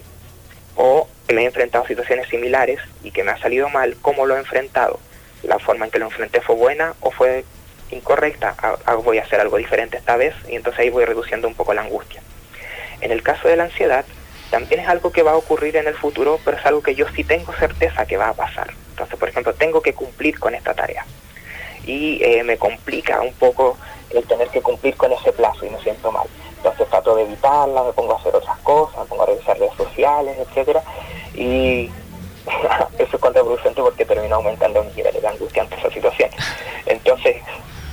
O 0.75 1.07
me 1.33 1.43
he 1.43 1.45
enfrentado 1.45 1.83
a 1.85 1.87
situaciones 1.87 2.27
similares 2.27 2.79
y 3.03 3.11
que 3.11 3.23
me 3.23 3.31
ha 3.31 3.37
salido 3.37 3.69
mal, 3.69 3.95
¿cómo 4.01 4.25
lo 4.25 4.35
he 4.35 4.39
enfrentado? 4.39 4.99
¿La 5.43 5.59
forma 5.59 5.85
en 5.85 5.91
que 5.91 5.99
lo 5.99 6.05
enfrenté 6.05 6.41
fue 6.41 6.55
buena 6.55 6.93
o 6.99 7.11
fue 7.11 7.45
incorrecta? 7.91 8.55
Ah, 8.57 8.77
ah, 8.85 8.95
voy 8.95 9.17
a 9.17 9.23
hacer 9.23 9.39
algo 9.39 9.57
diferente 9.57 9.97
esta 9.97 10.17
vez 10.17 10.33
y 10.49 10.55
entonces 10.55 10.81
ahí 10.81 10.89
voy 10.89 11.05
reduciendo 11.05 11.47
un 11.47 11.55
poco 11.55 11.73
la 11.73 11.81
angustia. 11.81 12.21
En 13.01 13.11
el 13.11 13.23
caso 13.23 13.47
de 13.47 13.55
la 13.55 13.65
ansiedad, 13.65 14.05
también 14.49 14.81
es 14.81 14.87
algo 14.87 15.11
que 15.11 15.23
va 15.23 15.31
a 15.31 15.37
ocurrir 15.37 15.75
en 15.75 15.87
el 15.87 15.95
futuro, 15.95 16.39
pero 16.43 16.57
es 16.57 16.65
algo 16.65 16.81
que 16.81 16.95
yo 16.95 17.05
sí 17.15 17.23
tengo 17.23 17.53
certeza 17.53 18.05
que 18.05 18.17
va 18.17 18.29
a 18.29 18.33
pasar. 18.33 18.73
Entonces, 18.91 19.17
por 19.19 19.29
ejemplo, 19.29 19.53
tengo 19.53 19.81
que 19.81 19.93
cumplir 19.93 20.39
con 20.39 20.55
esta 20.55 20.73
tarea. 20.73 21.05
Y 21.85 22.23
eh, 22.23 22.43
me 22.43 22.57
complica 22.57 23.21
un 23.21 23.33
poco 23.33 23.77
el 24.09 24.23
tener 24.25 24.47
que 24.49 24.61
cumplir 24.61 24.95
con 24.95 25.11
ese 25.11 25.31
plazo 25.31 25.65
y 25.65 25.69
me 25.69 25.79
siento 25.79 26.11
mal. 26.11 26.27
Entonces 26.57 26.87
trato 26.89 27.15
de 27.15 27.23
evitarla, 27.23 27.83
me 27.83 27.93
pongo 27.93 28.13
a 28.13 28.17
hacer 28.17 28.35
otras 28.35 28.57
cosas, 28.59 28.99
me 28.99 29.05
pongo 29.05 29.23
a 29.23 29.27
revisar 29.27 29.57
redes 29.57 29.75
sociales, 29.77 30.37
etcétera, 30.39 30.81
y 31.33 31.89
eso 32.97 33.15
es 33.15 33.21
contraproducente 33.21 33.81
porque 33.81 34.05
termina 34.05 34.35
aumentando 34.35 34.83
mi 34.83 34.91
nivel 34.93 35.21
de 35.21 35.27
angustia 35.27 35.61
ante 35.61 35.75
esa 35.75 35.89
situación. 35.91 36.29
Entonces, 36.85 37.37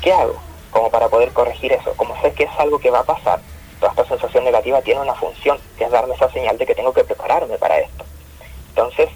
¿qué 0.03 0.13
hago? 0.13 0.41
Como 0.71 0.91
para 0.91 1.09
poder 1.09 1.31
corregir 1.33 1.73
eso. 1.73 1.93
Como 1.97 2.21
sé 2.23 2.33
que 2.33 2.45
es 2.45 2.51
algo 2.59 2.79
que 2.79 2.91
va 2.91 3.01
a 3.01 3.05
pasar, 3.05 3.41
toda 3.85 4.03
esta 4.03 4.17
sensación 4.17 4.45
negativa 4.45 4.81
tiene 4.81 5.00
una 5.00 5.14
función, 5.14 5.59
que 5.76 5.85
es 5.85 5.91
darme 5.91 6.14
esa 6.14 6.31
señal 6.31 6.57
de 6.57 6.67
que 6.67 6.75
tengo 6.75 6.93
que 6.93 7.05
prepararme 7.05 7.59
para 7.59 7.79
esto. 7.79 8.05
Entonces, 8.71 9.11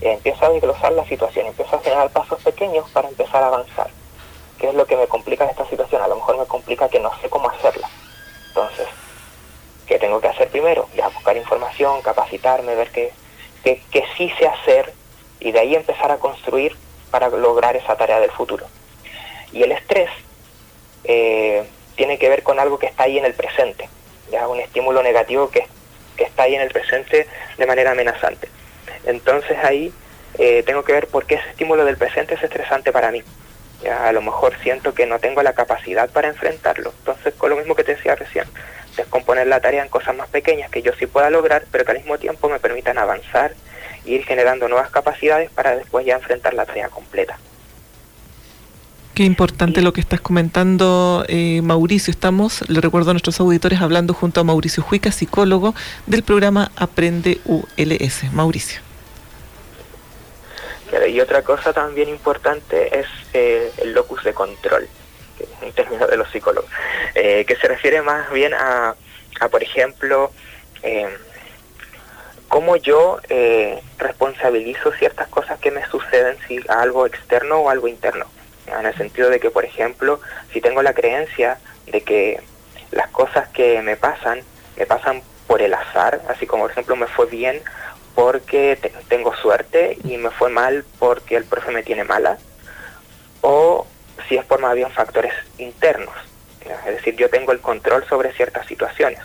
empiezo 0.00 0.44
a 0.44 0.50
desglosar 0.50 0.92
la 0.92 1.04
situación, 1.06 1.46
empiezo 1.46 1.76
a 1.76 1.80
generar 1.80 2.10
pasos 2.10 2.42
pequeños 2.42 2.88
para 2.90 3.08
empezar 3.08 3.42
a 3.42 3.46
avanzar. 3.46 3.90
¿Qué 4.58 4.68
es 4.68 4.74
lo 4.74 4.86
que 4.86 4.96
me 4.96 5.06
complica 5.06 5.46
esta 5.46 5.68
situación? 5.68 6.02
A 6.02 6.08
lo 6.08 6.16
mejor 6.16 6.38
me 6.38 6.46
complica 6.46 6.88
que 6.88 6.98
no 6.98 7.10
sé 7.20 7.28
cómo 7.28 7.48
hacerla. 7.48 7.88
Entonces, 8.48 8.88
¿qué 9.86 9.98
tengo 9.98 10.20
que 10.20 10.28
hacer 10.28 10.48
primero? 10.48 10.88
Ya 10.96 11.08
buscar 11.08 11.36
información, 11.36 12.02
capacitarme, 12.02 12.74
ver 12.74 12.90
qué, 12.90 13.12
que, 13.62 14.04
sí 14.16 14.32
sé 14.38 14.48
hacer 14.48 14.92
y 15.38 15.52
de 15.52 15.60
ahí 15.60 15.74
empezar 15.76 16.10
a 16.10 16.18
construir 16.18 16.76
para 17.12 17.28
lograr 17.28 17.76
esa 17.76 17.96
tarea 17.96 18.18
del 18.18 18.32
futuro. 18.32 18.66
Y 19.52 19.62
el 19.62 19.72
estrés 19.72 20.10
eh, 21.04 21.64
tiene 21.94 22.18
que 22.18 22.28
ver 22.28 22.42
con 22.42 22.58
algo 22.58 22.78
que 22.78 22.86
está 22.86 23.04
ahí 23.04 23.16
en 23.16 23.24
el 23.24 23.34
presente, 23.34 23.88
ya 24.30 24.48
un 24.48 24.60
estímulo 24.60 25.02
negativo 25.02 25.50
que, 25.50 25.66
está 26.16 26.42
ahí 26.44 26.56
en 26.56 26.62
el 26.62 26.70
presente 26.70 27.28
de 27.56 27.66
manera 27.66 27.92
amenazante. 27.92 28.48
Entonces 29.06 29.56
ahí 29.62 29.92
eh, 30.36 30.64
tengo 30.66 30.82
que 30.82 30.92
ver 30.92 31.06
por 31.06 31.26
qué 31.26 31.36
ese 31.36 31.50
estímulo 31.50 31.84
del 31.84 31.96
presente 31.96 32.34
es 32.34 32.42
estresante 32.42 32.90
para 32.90 33.12
mí. 33.12 33.22
Ya, 33.84 34.08
a 34.08 34.12
lo 34.12 34.20
mejor 34.20 34.58
siento 34.60 34.94
que 34.94 35.06
no 35.06 35.20
tengo 35.20 35.44
la 35.44 35.52
capacidad 35.52 36.10
para 36.10 36.26
enfrentarlo. 36.26 36.92
Entonces, 36.98 37.34
con 37.34 37.50
lo 37.50 37.56
mismo 37.56 37.76
que 37.76 37.84
te 37.84 37.94
decía 37.94 38.16
recién, 38.16 38.46
descomponer 38.96 39.46
la 39.46 39.60
tarea 39.60 39.84
en 39.84 39.88
cosas 39.88 40.16
más 40.16 40.28
pequeñas 40.28 40.70
que 40.70 40.82
yo 40.82 40.92
sí 40.98 41.06
pueda 41.06 41.30
lograr, 41.30 41.64
pero 41.70 41.84
que 41.84 41.92
al 41.92 41.98
mismo 41.98 42.18
tiempo 42.18 42.48
me 42.48 42.58
permitan 42.58 42.98
avanzar 42.98 43.52
e 44.04 44.10
ir 44.10 44.24
generando 44.24 44.66
nuevas 44.66 44.90
capacidades 44.90 45.50
para 45.50 45.76
después 45.76 46.04
ya 46.04 46.16
enfrentar 46.16 46.54
la 46.54 46.66
tarea 46.66 46.88
completa. 46.88 47.38
Qué 49.18 49.24
importante 49.24 49.82
lo 49.82 49.92
que 49.92 50.00
estás 50.00 50.20
comentando, 50.20 51.24
eh, 51.26 51.60
Mauricio. 51.60 52.12
Estamos, 52.12 52.62
le 52.70 52.80
recuerdo 52.80 53.10
a 53.10 53.14
nuestros 53.14 53.40
auditores, 53.40 53.80
hablando 53.80 54.14
junto 54.14 54.40
a 54.40 54.44
Mauricio 54.44 54.80
Juica, 54.80 55.10
psicólogo 55.10 55.74
del 56.06 56.22
programa 56.22 56.70
Aprende 56.76 57.40
ULS. 57.44 58.32
Mauricio. 58.32 58.80
y 61.08 61.20
otra 61.20 61.42
cosa 61.42 61.72
también 61.72 62.08
importante 62.08 63.00
es 63.00 63.06
eh, 63.32 63.72
el 63.78 63.92
locus 63.92 64.22
de 64.22 64.34
control 64.34 64.86
en 65.62 65.72
términos 65.72 66.08
de 66.08 66.16
los 66.16 66.30
psicólogos, 66.30 66.70
eh, 67.16 67.44
que 67.44 67.56
se 67.56 67.66
refiere 67.66 68.00
más 68.02 68.30
bien 68.30 68.54
a, 68.54 68.94
por 69.50 69.64
ejemplo, 69.64 70.30
eh, 70.84 71.08
cómo 72.46 72.76
yo 72.76 73.18
responsabilizo 73.98 74.92
ciertas 74.92 75.26
cosas 75.26 75.58
que 75.58 75.72
me 75.72 75.84
suceden, 75.88 76.36
si 76.46 76.60
a 76.68 76.82
algo 76.82 77.04
externo 77.04 77.56
o 77.56 77.68
algo 77.68 77.88
interno. 77.88 78.37
En 78.78 78.86
el 78.86 78.94
sentido 78.96 79.30
de 79.30 79.40
que, 79.40 79.50
por 79.50 79.64
ejemplo, 79.64 80.20
si 80.52 80.60
tengo 80.60 80.82
la 80.82 80.94
creencia 80.94 81.58
de 81.86 82.02
que 82.02 82.40
las 82.90 83.08
cosas 83.08 83.48
que 83.48 83.80
me 83.82 83.96
pasan, 83.96 84.40
me 84.76 84.86
pasan 84.86 85.22
por 85.46 85.62
el 85.62 85.74
azar, 85.74 86.20
así 86.28 86.46
como 86.46 86.64
por 86.64 86.70
ejemplo 86.70 86.96
me 86.96 87.06
fue 87.06 87.26
bien 87.26 87.62
porque 88.14 88.78
tengo 89.08 89.34
suerte 89.34 89.96
y 90.04 90.16
me 90.16 90.30
fue 90.30 90.50
mal 90.50 90.84
porque 90.98 91.36
el 91.36 91.44
profe 91.44 91.70
me 91.70 91.82
tiene 91.82 92.04
mala, 92.04 92.38
o 93.40 93.86
si 94.28 94.36
es 94.36 94.44
por 94.44 94.60
más 94.60 94.74
bien 94.74 94.90
factores 94.90 95.32
internos. 95.56 96.14
Es 96.60 96.96
decir, 96.96 97.16
yo 97.16 97.30
tengo 97.30 97.52
el 97.52 97.60
control 97.60 98.04
sobre 98.06 98.32
ciertas 98.32 98.66
situaciones. 98.66 99.20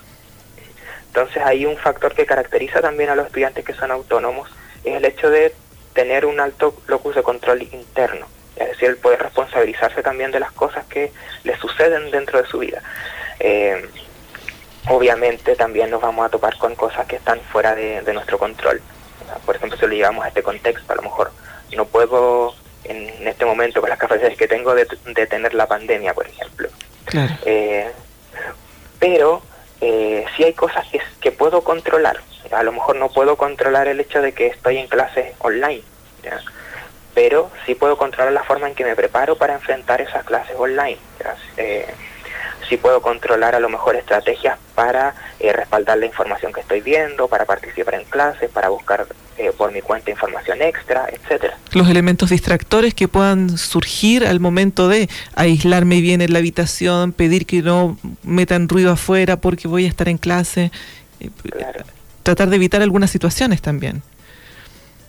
Entonces 1.07 1.43
hay 1.43 1.65
un 1.65 1.77
factor 1.77 2.13
que 2.13 2.25
caracteriza 2.25 2.81
también 2.81 3.09
a 3.09 3.15
los 3.15 3.27
estudiantes 3.27 3.65
que 3.65 3.73
son 3.73 3.91
autónomos, 3.91 4.49
es 4.83 4.95
el 4.95 5.05
hecho 5.05 5.29
de 5.29 5.53
tener 5.93 6.25
un 6.25 6.39
alto 6.39 6.75
locus 6.87 7.15
de 7.15 7.23
control 7.23 7.61
interno. 7.63 8.27
Es 8.55 8.69
decir, 8.69 8.89
el 8.89 8.97
poder 8.97 9.21
responsabilizarse 9.21 10.03
también 10.03 10.31
de 10.31 10.39
las 10.39 10.51
cosas 10.51 10.85
que 10.85 11.11
le 11.43 11.57
suceden 11.57 12.11
dentro 12.11 12.41
de 12.41 12.47
su 12.47 12.59
vida. 12.59 12.81
Eh, 13.39 13.89
obviamente 14.87 15.55
también 15.55 15.89
nos 15.89 16.01
vamos 16.01 16.25
a 16.25 16.29
topar 16.29 16.57
con 16.57 16.75
cosas 16.75 17.07
que 17.07 17.15
están 17.15 17.39
fuera 17.41 17.75
de, 17.75 18.01
de 18.01 18.13
nuestro 18.13 18.37
control. 18.37 18.81
Por 19.45 19.55
ejemplo, 19.55 19.77
si 19.77 19.85
lo 19.87 19.93
llevamos 19.93 20.25
a 20.25 20.27
este 20.27 20.43
contexto, 20.43 20.91
a 20.93 20.95
lo 20.95 21.01
mejor 21.01 21.31
no 21.75 21.85
puedo 21.85 22.53
en 22.85 23.27
este 23.27 23.45
momento 23.45 23.81
con 23.81 23.89
las 23.89 23.99
capacidades 23.99 24.37
que 24.37 24.47
tengo 24.47 24.75
de, 24.75 24.85
tener 25.27 25.53
la 25.53 25.67
pandemia, 25.67 26.13
por 26.13 26.27
ejemplo. 26.27 26.69
Eh, 27.45 27.89
pero 28.99 29.41
eh, 29.81 30.25
sí 30.35 30.43
hay 30.43 30.53
cosas 30.53 30.87
que, 30.89 31.01
que, 31.21 31.31
puedo 31.31 31.63
controlar. 31.63 32.19
A 32.51 32.63
lo 32.63 32.71
mejor 32.71 32.95
no 32.95 33.09
puedo 33.09 33.37
controlar 33.37 33.87
el 33.87 33.99
hecho 33.99 34.21
de 34.21 34.33
que 34.33 34.47
estoy 34.47 34.77
en 34.77 34.87
clases 34.87 35.33
online, 35.39 35.83
pero 37.13 37.51
sí 37.65 37.75
puedo 37.75 37.97
controlar 37.97 38.33
la 38.33 38.43
forma 38.43 38.67
en 38.67 38.75
que 38.75 38.83
me 38.83 38.95
preparo 38.95 39.35
para 39.37 39.53
enfrentar 39.53 40.01
esas 40.01 40.23
clases 40.23 40.55
online. 40.57 40.97
Eh, 41.57 41.85
sí 42.67 42.77
puedo 42.77 43.01
controlar 43.01 43.55
a 43.55 43.59
lo 43.59 43.69
mejor 43.69 43.95
estrategias 43.95 44.57
para 44.75 45.13
eh, 45.39 45.53
respaldar 45.53 45.97
la 45.97 46.05
información 46.05 46.53
que 46.53 46.61
estoy 46.61 46.81
viendo, 46.81 47.27
para 47.27 47.45
participar 47.45 47.95
en 47.95 48.05
clases, 48.05 48.49
para 48.49 48.69
buscar 48.69 49.05
eh, 49.37 49.51
por 49.57 49.71
mi 49.71 49.81
cuenta 49.81 50.11
información 50.11 50.61
extra, 50.61 51.07
etcétera. 51.11 51.57
Los 51.71 51.89
elementos 51.89 52.29
distractores 52.29 52.93
que 52.93 53.07
puedan 53.07 53.57
surgir 53.57 54.25
al 54.25 54.39
momento 54.39 54.87
de 54.87 55.09
aislarme 55.35 56.01
bien 56.01 56.21
en 56.21 56.33
la 56.33 56.39
habitación, 56.39 57.13
pedir 57.13 57.45
que 57.45 57.61
no 57.61 57.97
metan 58.23 58.69
ruido 58.69 58.91
afuera 58.91 59.37
porque 59.37 59.67
voy 59.67 59.85
a 59.85 59.89
estar 59.89 60.07
en 60.07 60.17
clase, 60.17 60.71
eh, 61.19 61.29
tratar 62.23 62.49
de 62.49 62.55
evitar 62.55 62.81
algunas 62.81 63.11
situaciones 63.11 63.61
también. 63.61 64.01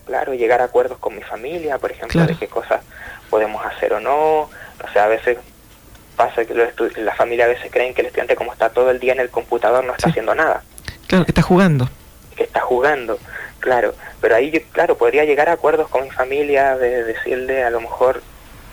Claro, 0.06 0.34
llegar 0.34 0.60
a 0.60 0.64
acuerdos 0.64 0.98
con 0.98 1.14
mi 1.14 1.22
familia, 1.22 1.78
por 1.78 1.90
ejemplo, 1.90 2.26
de 2.26 2.36
qué 2.36 2.46
cosas 2.46 2.82
podemos 3.30 3.64
hacer 3.64 3.94
o 3.94 4.00
no. 4.00 4.40
O 4.42 4.92
sea, 4.92 5.04
a 5.04 5.08
veces 5.08 5.38
pasa 6.16 6.44
que 6.44 6.54
la 6.54 7.14
familia 7.14 7.46
a 7.46 7.48
veces 7.48 7.70
creen 7.70 7.94
que 7.94 8.02
el 8.02 8.08
estudiante 8.08 8.36
como 8.36 8.52
está 8.52 8.70
todo 8.70 8.90
el 8.90 9.00
día 9.00 9.12
en 9.12 9.20
el 9.20 9.30
computador 9.30 9.84
no 9.84 9.92
está 9.92 10.10
haciendo 10.10 10.34
nada. 10.34 10.62
Claro, 11.06 11.24
que 11.24 11.30
está 11.30 11.42
jugando. 11.42 11.88
Que 12.36 12.44
está 12.44 12.60
jugando, 12.60 13.18
claro. 13.60 13.94
Pero 14.20 14.36
ahí, 14.36 14.50
claro, 14.72 14.96
podría 14.96 15.24
llegar 15.24 15.48
a 15.48 15.52
acuerdos 15.52 15.88
con 15.88 16.04
mi 16.04 16.10
familia 16.10 16.76
de 16.76 17.04
decirle 17.04 17.64
a 17.64 17.70
lo 17.70 17.80
mejor, 17.80 18.22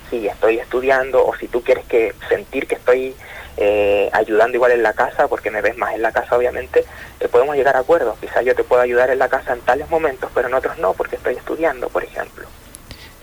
si 0.10 0.28
estoy 0.28 0.60
estudiando 0.60 1.26
o 1.26 1.36
si 1.38 1.48
tú 1.48 1.64
quieres 1.64 1.86
que 1.86 2.14
sentir 2.28 2.68
que 2.68 2.76
estoy 2.76 3.16
eh, 3.58 4.10
ayudando 4.14 4.56
igual 4.56 4.72
en 4.72 4.84
la 4.84 4.94
casa, 4.94 5.28
porque 5.28 5.52
me 5.52 5.62
ves 5.62 5.78
más 5.78 5.94
en 5.94 6.02
la 6.02 6.12
casa 6.12 6.36
obviamente, 6.36 6.86
eh, 7.20 7.28
podemos 7.28 7.56
llegar 7.56 7.76
a 7.76 7.80
acuerdos. 7.80 8.18
Quizás 8.20 8.46
yo 8.46 8.56
te 8.56 8.64
puedo 8.64 8.82
ayudar 8.82 9.10
en 9.10 9.20
la 9.20 9.30
casa 9.30 9.54
en 9.54 9.62
tales 9.62 9.90
momentos, 9.90 10.30
pero 10.34 10.48
en 10.48 10.54
otros 10.54 10.78
no, 10.78 10.94
porque 10.94 11.16
estoy 11.16 11.36
estudiando, 11.36 11.90
por 11.90 12.04
ejemplo. 12.04 12.46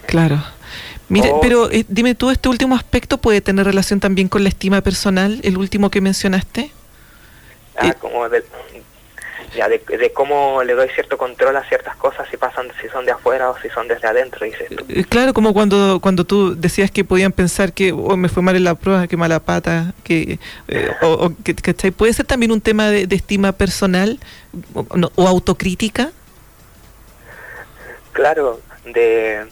Claro. 0.07 0.43
Mire, 1.09 1.33
pero 1.41 1.71
eh, 1.71 1.85
dime 1.89 2.15
tú, 2.15 2.31
¿este 2.31 2.49
último 2.49 2.75
aspecto 2.75 3.17
puede 3.17 3.41
tener 3.41 3.65
relación 3.65 3.99
también 3.99 4.29
con 4.29 4.43
la 4.43 4.51
estima 4.51 4.83
personal, 4.83 5.41
el 5.43 5.57
último 5.57 5.91
que 5.91 6.03
mencionaste? 6.03 6.71
Ah, 7.77 7.95
como 7.95 8.29
de, 8.29 8.45
ya 9.55 9.69
de, 9.69 9.81
cómo 10.13 10.63
le 10.63 10.75
doy 10.75 10.89
cierto 10.91 11.19
control 11.19 11.57
a 11.57 11.65
ciertas 11.65 11.97
cosas, 11.97 12.27
si 12.31 12.37
pasan, 12.37 12.69
si 12.81 12.89
son 12.89 13.05
de 13.05 13.13
afuera 13.13 13.51
o 13.51 13.59
si 13.59 13.69
son 13.71 13.89
desde 13.89 14.09
adentro, 14.09 14.45
dices 14.45 14.69
tú. 14.75 14.85
Eh, 14.89 15.05
claro, 15.05 15.33
como 15.33 15.53
cuando 15.53 16.01
cuando 16.01 16.25
tú 16.25 16.55
decías 16.59 16.91
que 16.91 17.05
podían 17.05 17.33
pensar 17.33 17.73
que 17.73 17.93
oh, 17.93 18.17
me 18.17 18.29
fue 18.29 18.43
mal 18.43 18.57
en 18.57 18.65
la 18.65 18.75
prueba, 18.75 19.07
que 19.07 19.17
mala 19.17 19.41
pata, 19.41 19.95
que, 20.05 20.39
eh, 20.69 20.91
o, 21.03 21.33
que, 21.45 21.55
puede 21.93 22.13
ser 22.13 22.27
también 22.27 22.53
un 22.53 22.61
tema 22.61 22.89
de, 22.89 23.07
estima 23.15 23.53
personal 23.53 24.19
o 25.15 25.27
autocrítica. 25.27 26.11
Claro, 28.13 28.61
de 28.85 29.47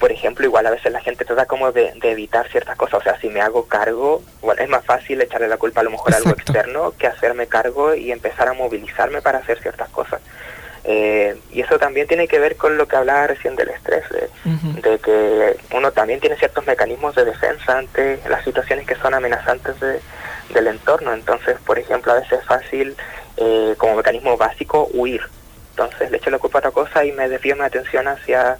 por 0.00 0.10
ejemplo, 0.10 0.46
igual 0.46 0.66
a 0.66 0.70
veces 0.70 0.90
la 0.92 1.02
gente 1.02 1.26
trata 1.26 1.44
como 1.44 1.72
de, 1.72 1.92
evitar 2.02 2.48
ciertas 2.48 2.74
cosas. 2.76 3.00
O 3.00 3.02
sea, 3.02 3.20
si 3.20 3.28
me 3.28 3.42
hago 3.42 3.66
cargo, 3.66 4.22
bueno, 4.40 4.62
es 4.62 4.68
más 4.68 4.84
fácil 4.84 5.20
echarle 5.20 5.46
la 5.46 5.58
culpa 5.58 5.82
a 5.82 5.84
lo 5.84 5.90
mejor 5.90 6.14
a 6.14 6.16
algo 6.16 6.30
externo 6.30 6.94
que 6.98 7.06
hacerme 7.06 7.46
cargo 7.46 7.94
y 7.94 8.10
empezar 8.10 8.48
a 8.48 8.54
movilizarme 8.54 9.20
para 9.20 9.38
hacer 9.38 9.60
ciertas 9.60 9.90
cosas. 9.90 10.22
Eh, 10.84 11.38
y 11.52 11.60
eso 11.60 11.78
también 11.78 12.08
tiene 12.08 12.26
que 12.26 12.38
ver 12.38 12.56
con 12.56 12.78
lo 12.78 12.88
que 12.88 12.96
hablaba 12.96 13.26
recién 13.26 13.54
del 13.56 13.68
estrés, 13.68 14.04
de, 14.42 14.98
que 14.98 15.58
uno 15.76 15.92
también 15.92 16.18
tiene 16.18 16.36
ciertos 16.36 16.66
mecanismos 16.66 17.14
de 17.14 17.26
defensa 17.26 17.76
ante 17.76 18.18
las 18.26 18.42
situaciones 18.42 18.86
que 18.86 18.94
son 18.96 19.12
amenazantes 19.12 19.74
del 19.80 20.66
entorno. 20.66 21.12
Entonces, 21.12 21.58
por 21.66 21.78
ejemplo, 21.78 22.12
a 22.12 22.20
veces 22.20 22.40
es 22.40 22.46
fácil, 22.46 22.96
eh, 23.36 23.74
como 23.76 23.96
mecanismo 23.96 24.38
básico, 24.38 24.88
huir. 24.94 25.20
Entonces 25.72 26.10
le 26.10 26.16
echo 26.16 26.30
la 26.30 26.38
culpa 26.38 26.58
a 26.58 26.60
otra 26.60 26.70
cosa 26.70 27.04
y 27.04 27.12
me 27.12 27.28
desvío 27.28 27.54
mi 27.54 27.62
atención 27.62 28.08
hacia 28.08 28.56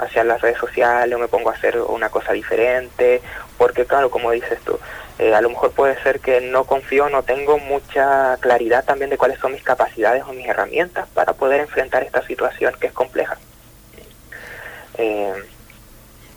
hacia 0.00 0.24
las 0.24 0.40
redes 0.40 0.58
sociales 0.58 1.14
o 1.14 1.18
me 1.18 1.28
pongo 1.28 1.50
a 1.50 1.54
hacer 1.54 1.78
una 1.78 2.08
cosa 2.08 2.32
diferente, 2.32 3.20
porque 3.58 3.84
claro, 3.84 4.10
como 4.10 4.30
dices 4.30 4.58
tú, 4.64 4.78
eh, 5.18 5.34
a 5.34 5.40
lo 5.40 5.50
mejor 5.50 5.72
puede 5.72 6.02
ser 6.02 6.20
que 6.20 6.40
no 6.40 6.64
confío, 6.64 7.08
no 7.10 7.22
tengo 7.22 7.58
mucha 7.58 8.38
claridad 8.40 8.84
también 8.84 9.10
de 9.10 9.18
cuáles 9.18 9.38
son 9.38 9.52
mis 9.52 9.62
capacidades 9.62 10.22
o 10.24 10.32
mis 10.32 10.46
herramientas 10.46 11.08
para 11.12 11.34
poder 11.34 11.60
enfrentar 11.60 12.02
esta 12.02 12.26
situación 12.26 12.74
que 12.80 12.86
es 12.86 12.92
compleja. 12.92 13.38
Eh, 14.96 15.32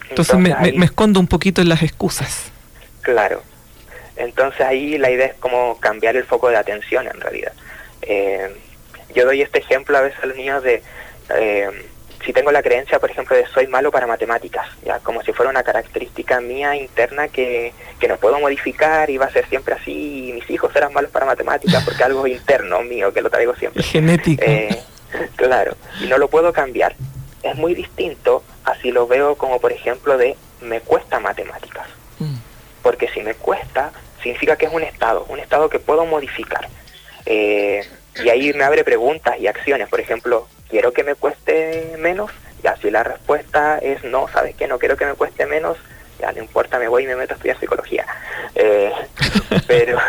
entonces, 0.09 0.37
me, 0.37 0.85
escondo 0.85 1.19
un 1.19 1.27
poquito 1.27 1.61
en 1.61 1.69
las 1.69 1.81
excusas. 1.81 2.51
Claro. 3.01 3.41
Entonces 4.15 4.61
ahí 4.61 4.97
la 4.97 5.09
idea 5.09 5.27
es 5.27 5.33
como 5.35 5.79
cambiar 5.79 6.15
el 6.15 6.25
foco 6.25 6.49
de 6.49 6.57
atención 6.57 7.07
en 7.07 7.19
realidad. 7.19 7.53
Eh, 8.01 8.53
yo 9.15 9.25
doy 9.25 9.41
este 9.41 9.59
ejemplo 9.59 9.97
a 9.97 10.01
veces 10.01 10.19
a 10.21 10.27
los 10.27 10.35
niños 10.35 10.61
de 10.61 10.83
si 12.25 12.33
tengo 12.33 12.51
la 12.51 12.63
creencia, 12.63 12.99
por 12.99 13.11
ejemplo, 13.11 13.35
de 13.35 13.45
soy 13.47 13.67
malo 13.67 13.91
para 13.91 14.07
matemáticas, 14.07 14.67
ya 14.85 14.99
como 14.99 15.21
si 15.23 15.33
fuera 15.33 15.49
una 15.49 15.63
característica 15.63 16.39
mía 16.39 16.75
interna 16.75 17.27
que, 17.27 17.73
que 17.99 18.07
no 18.07 18.17
puedo 18.17 18.39
modificar 18.39 19.09
y 19.09 19.17
va 19.17 19.25
a 19.25 19.31
ser 19.31 19.47
siempre 19.49 19.75
así, 19.75 20.29
y 20.29 20.33
mis 20.33 20.49
hijos 20.49 20.75
eran 20.75 20.93
malos 20.93 21.11
para 21.11 21.25
matemáticas 21.25 21.83
porque 21.83 22.03
algo 22.03 22.25
interno 22.27 22.81
mío 22.81 23.13
que 23.13 23.21
lo 23.21 23.29
traigo 23.29 23.55
siempre. 23.55 23.83
Genética. 23.83 24.45
Eh, 24.45 24.83
claro, 25.35 25.75
y 26.01 26.07
no 26.07 26.17
lo 26.17 26.29
puedo 26.29 26.53
cambiar. 26.53 26.95
Es 27.41 27.55
muy 27.55 27.75
distinto 27.75 28.41
así 28.63 28.91
lo 28.91 29.07
veo 29.07 29.35
como, 29.35 29.59
por 29.59 29.71
ejemplo, 29.71 30.17
de 30.17 30.35
me 30.61 30.81
cuesta 30.81 31.19
matemáticas. 31.19 31.87
Mm. 32.19 32.35
Porque 32.81 33.07
si 33.09 33.21
me 33.21 33.33
cuesta, 33.33 33.91
significa 34.21 34.55
que 34.55 34.65
es 34.65 34.73
un 34.73 34.83
estado, 34.83 35.25
un 35.29 35.39
estado 35.39 35.69
que 35.69 35.79
puedo 35.79 36.05
modificar. 36.05 36.67
Eh, 37.25 37.85
y 38.23 38.29
ahí 38.29 38.53
me 38.53 38.63
abre 38.63 38.83
preguntas 38.83 39.35
y 39.39 39.47
acciones. 39.47 39.89
Por 39.89 39.99
ejemplo, 39.99 40.47
quiero 40.73 40.91
que 40.91 41.03
me 41.03 41.13
cueste 41.13 41.93
menos, 41.99 42.31
ya 42.63 42.75
si 42.77 42.89
la 42.89 43.03
respuesta 43.03 43.77
es 43.77 44.03
no, 44.03 44.27
sabes 44.33 44.55
que 44.55 44.67
no 44.67 44.79
quiero 44.79 44.97
que 44.97 45.05
me 45.05 45.13
cueste 45.13 45.45
menos, 45.45 45.77
ya 46.19 46.31
no 46.31 46.39
importa, 46.39 46.79
me 46.79 46.87
voy 46.87 47.03
y 47.03 47.05
me 47.05 47.15
meto 47.15 47.33
a 47.33 47.35
estudiar 47.35 47.59
psicología. 47.59 48.07
Eh, 48.55 48.91
pero, 49.67 49.99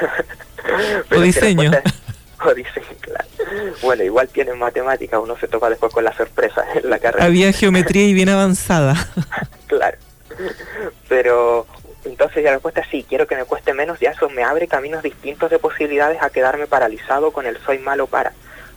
o 1.14 1.20
diseño. 1.20 1.70
o 2.46 2.54
diseño, 2.54 2.96
claro. 3.02 3.28
Bueno, 3.82 4.04
igual 4.04 4.28
tienen 4.28 4.58
matemática, 4.58 5.18
uno 5.18 5.36
se 5.36 5.48
topa 5.48 5.68
después 5.68 5.92
con 5.92 6.02
la 6.02 6.16
sorpresa 6.16 6.64
en 6.82 6.88
la 6.88 6.98
carrera. 6.98 7.26
Había 7.26 7.52
geometría 7.52 8.06
y 8.06 8.14
bien 8.14 8.30
avanzada. 8.30 8.94
claro. 9.66 9.98
Pero 11.10 11.66
entonces 12.06 12.42
la 12.42 12.52
respuesta 12.52 12.80
es 12.80 12.88
sí, 12.90 13.04
quiero 13.06 13.26
que 13.26 13.36
me 13.36 13.44
cueste 13.44 13.74
menos, 13.74 14.00
ya 14.00 14.12
eso 14.12 14.30
me 14.30 14.44
abre 14.44 14.66
caminos 14.66 15.02
distintos 15.02 15.50
de 15.50 15.58
posibilidades 15.58 16.22
a 16.22 16.30
quedarme 16.30 16.66
paralizado 16.66 17.32
con 17.32 17.44
el 17.44 17.58
soy 17.66 17.80
malo 17.80 18.06
para 18.06 18.32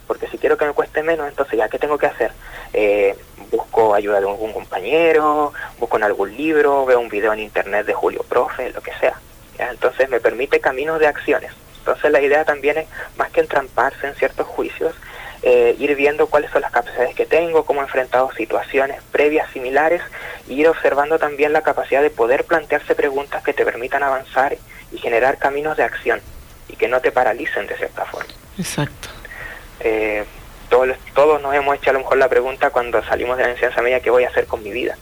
porque 0.08 0.28
si 0.28 0.38
quiero 0.38 0.58
que 0.58 0.66
me 0.66 0.74
cueste 0.74 1.04
menos, 1.04 1.28
entonces 1.28 1.58
ya, 1.58 1.70
¿qué 1.70 1.78
tengo 1.78 1.98
que 1.98 2.08
hacer? 2.08 2.32
Eh, 2.74 3.16
busco 3.52 3.94
ayuda 3.94 4.20
de 4.20 4.28
algún 4.28 4.54
compañero, 4.54 5.54
busco 5.80 5.98
en 5.98 6.04
algún 6.04 6.36
libro, 6.36 6.86
veo 6.86 7.00
un 7.00 7.10
video 7.10 7.34
en 7.34 7.40
internet 7.40 7.86
de 7.86 7.94
Julio 7.94 8.24
Profe, 8.28 8.72
lo 8.72 8.82
que 8.82 8.94
sea. 9.00 9.20
Entonces 9.60 10.10
me 10.10 10.20
permite 10.20 10.60
caminos 10.60 11.00
de 11.00 11.08
acciones. 11.08 11.52
Entonces 11.80 12.12
la 12.12 12.22
idea 12.22 12.46
también 12.46 12.78
es, 12.78 12.88
más 13.18 13.30
que 13.32 13.42
entramparse 13.42 14.08
en 14.08 14.16
ciertos 14.16 14.48
juicios, 14.48 14.94
eh, 15.42 15.76
ir 15.78 15.96
viendo 15.96 16.28
cuáles 16.28 16.52
son 16.52 16.62
las 16.62 16.72
capacidades 16.72 17.16
que 17.16 17.26
tengo, 17.26 17.64
cómo 17.64 17.82
he 17.82 17.84
enfrentado 17.84 18.32
situaciones 18.34 19.02
previas 19.12 19.50
similares, 19.52 20.02
e 20.50 20.54
ir 20.54 20.68
observando 20.68 21.20
también 21.20 21.54
la 21.54 21.62
capacidad 21.62 22.02
de 22.02 22.10
poder 22.10 22.44
plantearse 22.44 22.96
preguntas 22.96 23.44
que 23.44 23.54
te 23.54 23.64
permitan 23.64 24.04
avanzar 24.04 24.58
y 24.92 24.98
generar 24.98 25.38
caminos 25.38 25.78
de 25.78 25.84
acción 25.84 26.22
y 26.68 26.76
que 26.76 26.88
no 26.88 27.00
te 27.02 27.12
paralicen 27.12 27.68
de 27.68 27.78
cierta 27.78 28.06
forma. 28.06 28.34
Exacto 28.58 29.17
eh, 29.80 30.26
todos, 30.70 30.98
todos 31.14 31.42
nos 31.42 31.54
hemos 31.56 31.76
hecho 31.76 31.90
a 31.90 31.94
lo 31.94 32.00
mejor 32.00 32.18
la 32.18 32.30
pregunta 32.30 32.70
cuando 32.70 33.04
salimos 33.04 33.38
de 33.38 33.44
la 33.44 33.52
enseñanza 33.52 33.82
media, 33.82 34.00
¿qué 34.02 34.10
voy 34.10 34.24
a 34.24 34.30
hacer 34.30 34.46
con 34.46 34.64
mi 34.64 34.72
vida? 34.72 34.98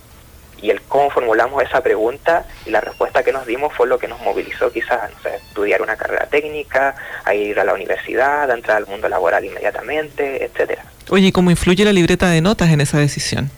Y 0.61 0.69
el 0.69 0.81
cómo 0.81 1.09
formulamos 1.09 1.61
esa 1.63 1.81
pregunta 1.81 2.45
y 2.65 2.69
la 2.69 2.81
respuesta 2.81 3.23
que 3.23 3.31
nos 3.31 3.45
dimos 3.45 3.73
fue 3.73 3.87
lo 3.87 3.99
que 3.99 4.07
nos 4.07 4.19
movilizó 4.21 4.71
quizás 4.71 5.11
a 5.25 5.29
estudiar 5.29 5.81
una 5.81 5.95
carrera 5.95 6.27
técnica, 6.27 6.95
a 7.23 7.33
ir 7.33 7.59
a 7.59 7.63
la 7.63 7.73
universidad, 7.73 8.49
a 8.49 8.53
entrar 8.53 8.77
al 8.77 8.87
mundo 8.87 9.09
laboral 9.09 9.43
inmediatamente, 9.43 10.45
etcétera. 10.45 10.85
Oye, 11.09 11.27
¿y 11.27 11.31
cómo 11.31 11.51
influye 11.51 11.83
la 11.83 11.93
libreta 11.93 12.29
de 12.29 12.41
notas 12.41 12.69
en 12.69 12.81
esa 12.81 12.97
decisión? 12.97 13.51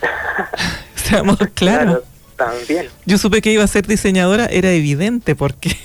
Seamos 0.94 1.38
claros. 1.54 1.84
Claro, 1.84 2.04
también. 2.36 2.88
Yo 3.04 3.18
supe 3.18 3.42
que 3.42 3.50
iba 3.50 3.64
a 3.64 3.68
ser 3.68 3.86
diseñadora, 3.86 4.46
era 4.46 4.70
evidente 4.70 5.34
porque 5.34 5.76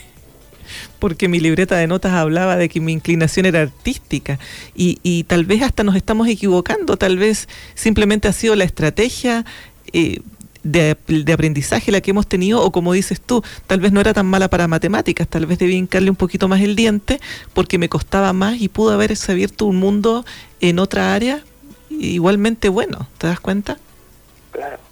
porque 0.99 1.27
mi 1.27 1.39
libreta 1.39 1.77
de 1.77 1.87
notas 1.87 2.13
hablaba 2.13 2.57
de 2.57 2.69
que 2.69 2.79
mi 2.79 2.93
inclinación 2.93 3.45
era 3.45 3.61
artística 3.61 4.39
y, 4.75 4.99
y 5.03 5.23
tal 5.23 5.45
vez 5.45 5.61
hasta 5.61 5.83
nos 5.83 5.95
estamos 5.95 6.27
equivocando, 6.27 6.97
tal 6.97 7.17
vez 7.17 7.47
simplemente 7.75 8.27
ha 8.27 8.33
sido 8.33 8.55
la 8.55 8.63
estrategia 8.63 9.45
eh, 9.93 10.21
de, 10.63 11.33
aprendizaje 11.33 11.91
la 11.91 12.01
que 12.01 12.11
hemos 12.11 12.27
tenido 12.27 12.61
o 12.61 12.71
como 12.71 12.93
dices 12.93 13.21
tú, 13.21 13.43
tal 13.67 13.79
vez 13.79 13.91
no 13.91 14.01
era 14.01 14.13
tan 14.13 14.25
mala 14.25 14.49
para 14.49 14.67
matemáticas, 14.67 15.27
tal 15.27 15.45
vez 15.45 15.57
debía 15.59 15.77
hincarle 15.77 16.09
un 16.09 16.15
poquito 16.15 16.47
más 16.47 16.61
el 16.61 16.75
diente 16.75 17.19
porque 17.53 17.77
me 17.77 17.89
costaba 17.89 18.33
más 18.33 18.59
y 18.59 18.67
pudo 18.67 18.91
haberse 18.91 19.31
abierto 19.31 19.65
un 19.65 19.77
mundo 19.77 20.25
en 20.59 20.79
otra 20.79 21.13
área 21.13 21.43
igualmente 21.89 22.69
bueno, 22.69 23.07
¿te 23.17 23.27
das 23.27 23.39
cuenta? 23.39 23.77
Claro. 24.51 24.88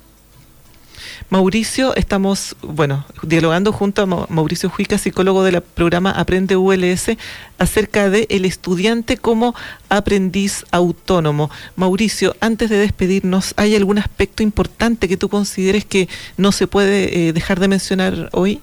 Mauricio, 1.29 1.93
estamos, 1.95 2.55
bueno, 2.61 3.05
dialogando 3.21 3.73
junto 3.73 4.01
a 4.01 4.05
Mauricio 4.05 4.69
Juica, 4.69 4.97
psicólogo 4.97 5.43
del 5.43 5.61
programa 5.61 6.11
Aprende 6.11 6.55
ULS, 6.55 7.17
acerca 7.57 8.09
de 8.09 8.27
el 8.29 8.45
estudiante 8.45 9.17
como 9.17 9.53
aprendiz 9.89 10.65
autónomo. 10.71 11.51
Mauricio, 11.75 12.33
antes 12.39 12.69
de 12.69 12.77
despedirnos, 12.77 13.53
¿hay 13.57 13.75
algún 13.75 13.97
aspecto 13.97 14.41
importante 14.41 15.09
que 15.09 15.17
tú 15.17 15.27
consideres 15.27 15.83
que 15.83 16.07
no 16.37 16.53
se 16.53 16.65
puede 16.65 17.27
eh, 17.27 17.33
dejar 17.33 17.59
de 17.59 17.67
mencionar 17.67 18.29
hoy? 18.31 18.61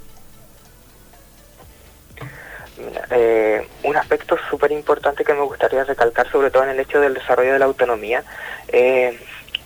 eh, 3.10 3.66
un 3.82 3.96
aspecto 3.96 4.36
súper 4.50 4.72
importante 4.72 5.24
que 5.24 5.34
me 5.34 5.42
gustaría 5.42 5.84
recalcar, 5.84 6.30
sobre 6.30 6.50
todo 6.50 6.64
en 6.64 6.70
el 6.70 6.80
hecho 6.80 7.00
del 7.00 7.14
desarrollo 7.14 7.52
de 7.52 7.58
la 7.58 7.64
autonomía, 7.64 8.24
eh, 8.68 9.18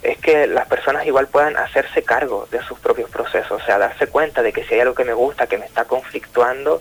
es 0.02 0.18
que 0.18 0.46
las 0.46 0.66
personas 0.66 1.06
igual 1.06 1.26
puedan 1.26 1.56
hacerse 1.56 2.02
cargo 2.02 2.46
de 2.50 2.62
sus 2.62 2.78
propios 2.78 3.11
procesos, 3.11 3.62
o 3.62 3.64
sea, 3.64 3.78
darse 3.78 4.06
cuenta 4.06 4.42
de 4.42 4.52
que 4.52 4.64
si 4.64 4.74
hay 4.74 4.80
algo 4.80 4.94
que 4.94 5.04
me 5.04 5.12
gusta, 5.12 5.46
que 5.46 5.58
me 5.58 5.66
está 5.66 5.84
conflictuando, 5.84 6.80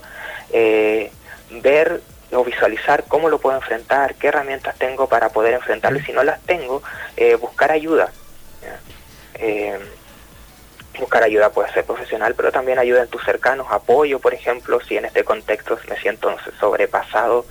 eh, 0.52 1.10
ver 1.50 2.00
o 2.32 2.44
visualizar 2.44 3.04
cómo 3.08 3.28
lo 3.28 3.38
puedo 3.38 3.56
enfrentar, 3.56 4.14
qué 4.14 4.28
herramientas 4.28 4.76
tengo 4.76 5.08
para 5.08 5.30
poder 5.30 5.54
enfrentarlo 5.54 5.98
y 5.98 6.02
si 6.02 6.12
no 6.12 6.22
las 6.22 6.40
tengo, 6.42 6.82
eh, 7.16 7.34
buscar 7.36 7.72
ayuda. 7.72 8.12
Eh, 9.34 9.78
buscar 10.98 11.22
ayuda 11.22 11.50
puede 11.50 11.72
ser 11.72 11.84
profesional, 11.84 12.34
pero 12.34 12.52
también 12.52 12.78
ayuda 12.78 13.02
en 13.02 13.08
tus 13.08 13.24
cercanos, 13.24 13.68
apoyo, 13.70 14.18
por 14.18 14.34
ejemplo, 14.34 14.80
si 14.80 14.96
en 14.96 15.04
este 15.04 15.24
contexto 15.24 15.78
me 15.88 15.96
siento 15.96 16.34
sobrepasado 16.58 17.46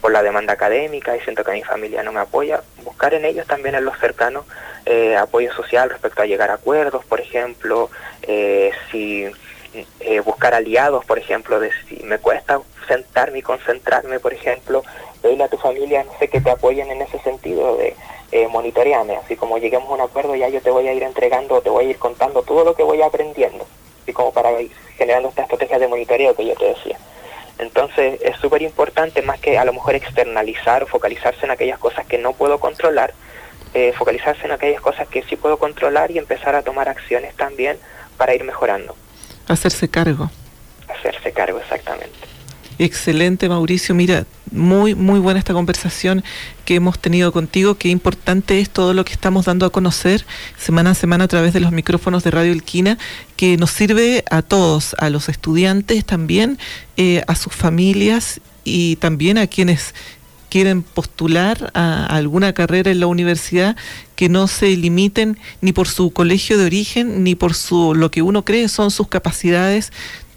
por 0.00 0.12
la 0.12 0.22
demanda 0.22 0.52
académica 0.52 1.16
y 1.16 1.20
siento 1.20 1.44
que 1.44 1.52
mi 1.52 1.62
familia 1.62 2.02
no 2.02 2.12
me 2.12 2.20
apoya, 2.20 2.62
buscar 2.84 3.14
en 3.14 3.24
ellos 3.24 3.46
también 3.46 3.74
en 3.74 3.84
los 3.84 3.98
cercanos 3.98 4.44
eh, 4.84 5.16
apoyo 5.16 5.52
social 5.52 5.90
respecto 5.90 6.22
a 6.22 6.26
llegar 6.26 6.50
a 6.50 6.54
acuerdos, 6.54 7.04
por 7.04 7.20
ejemplo, 7.20 7.90
eh, 8.22 8.70
si 8.90 9.28
eh, 10.00 10.20
buscar 10.20 10.54
aliados, 10.54 11.04
por 11.04 11.18
ejemplo, 11.18 11.60
de 11.60 11.70
si 11.88 12.02
me 12.04 12.18
cuesta 12.18 12.60
sentarme 12.88 13.40
y 13.40 13.42
concentrarme, 13.42 14.20
por 14.20 14.32
ejemplo, 14.32 14.82
pedirle 15.20 15.44
a 15.44 15.48
tu 15.48 15.58
familia, 15.58 16.04
no 16.04 16.12
sé, 16.18 16.28
que 16.28 16.40
te 16.40 16.50
apoyen 16.50 16.90
en 16.90 17.02
ese 17.02 17.18
sentido 17.18 17.76
de 17.76 17.94
eh, 18.32 18.48
monitorearme, 18.48 19.16
así 19.16 19.36
como 19.36 19.58
lleguemos 19.58 19.90
a 19.90 19.94
un 19.94 20.00
acuerdo, 20.00 20.34
ya 20.34 20.48
yo 20.48 20.60
te 20.60 20.70
voy 20.70 20.88
a 20.88 20.94
ir 20.94 21.02
entregando, 21.02 21.60
te 21.60 21.70
voy 21.70 21.86
a 21.86 21.90
ir 21.90 21.98
contando 21.98 22.42
todo 22.42 22.64
lo 22.64 22.74
que 22.74 22.82
voy 22.82 23.02
aprendiendo, 23.02 23.66
así 24.02 24.12
como 24.12 24.32
para 24.32 24.60
ir 24.60 24.70
generando 24.96 25.28
esta 25.28 25.42
estrategia 25.42 25.78
de 25.78 25.88
monitoreo 25.88 26.34
que 26.34 26.46
yo 26.46 26.54
te 26.54 26.66
decía. 26.66 26.98
Entonces 27.58 28.20
es 28.22 28.36
súper 28.36 28.62
importante 28.62 29.22
más 29.22 29.40
que 29.40 29.58
a 29.58 29.64
lo 29.64 29.72
mejor 29.72 29.94
externalizar 29.94 30.82
o 30.82 30.86
focalizarse 30.86 31.44
en 31.44 31.50
aquellas 31.50 31.78
cosas 31.78 32.06
que 32.06 32.18
no 32.18 32.32
puedo 32.32 32.60
controlar, 32.60 33.14
eh, 33.74 33.92
focalizarse 33.96 34.44
en 34.44 34.52
aquellas 34.52 34.80
cosas 34.80 35.08
que 35.08 35.22
sí 35.22 35.36
puedo 35.36 35.58
controlar 35.58 36.10
y 36.10 36.18
empezar 36.18 36.54
a 36.54 36.62
tomar 36.62 36.88
acciones 36.88 37.34
también 37.34 37.78
para 38.16 38.34
ir 38.34 38.44
mejorando. 38.44 38.94
Hacerse 39.48 39.88
cargo. 39.88 40.30
Hacerse 40.88 41.32
cargo, 41.32 41.58
exactamente. 41.58 42.35
Excelente, 42.78 43.48
Mauricio. 43.48 43.94
Mira, 43.94 44.26
muy, 44.50 44.94
muy 44.94 45.18
buena 45.18 45.38
esta 45.38 45.54
conversación 45.54 46.22
que 46.66 46.74
hemos 46.74 46.98
tenido 46.98 47.32
contigo. 47.32 47.76
Qué 47.76 47.88
importante 47.88 48.60
es 48.60 48.68
todo 48.68 48.92
lo 48.92 49.04
que 49.04 49.12
estamos 49.12 49.46
dando 49.46 49.64
a 49.64 49.70
conocer 49.70 50.26
semana 50.58 50.90
a 50.90 50.94
semana 50.94 51.24
a 51.24 51.28
través 51.28 51.54
de 51.54 51.60
los 51.60 51.72
micrófonos 51.72 52.22
de 52.22 52.30
Radio 52.30 52.52
Elquina, 52.52 52.98
que 53.36 53.56
nos 53.56 53.70
sirve 53.70 54.24
a 54.30 54.42
todos, 54.42 54.94
a 54.98 55.08
los 55.08 55.28
estudiantes 55.30 56.04
también, 56.04 56.58
eh, 56.98 57.22
a 57.26 57.34
sus 57.34 57.54
familias 57.54 58.40
y 58.62 58.96
también 58.96 59.38
a 59.38 59.46
quienes 59.46 59.94
quieren 60.50 60.82
postular 60.82 61.70
a 61.74 62.06
alguna 62.06 62.52
carrera 62.52 62.90
en 62.90 63.00
la 63.00 63.06
universidad 63.06 63.76
que 64.14 64.28
no 64.28 64.48
se 64.48 64.76
limiten 64.76 65.38
ni 65.60 65.72
por 65.72 65.88
su 65.88 66.10
colegio 66.12 66.56
de 66.56 66.66
origen 66.66 67.24
ni 67.24 67.34
por 67.34 67.54
su 67.54 67.94
lo 67.94 68.10
que 68.10 68.22
uno 68.22 68.44
cree 68.44 68.68
son 68.68 68.90
sus 68.90 69.08
capacidades 69.08 69.92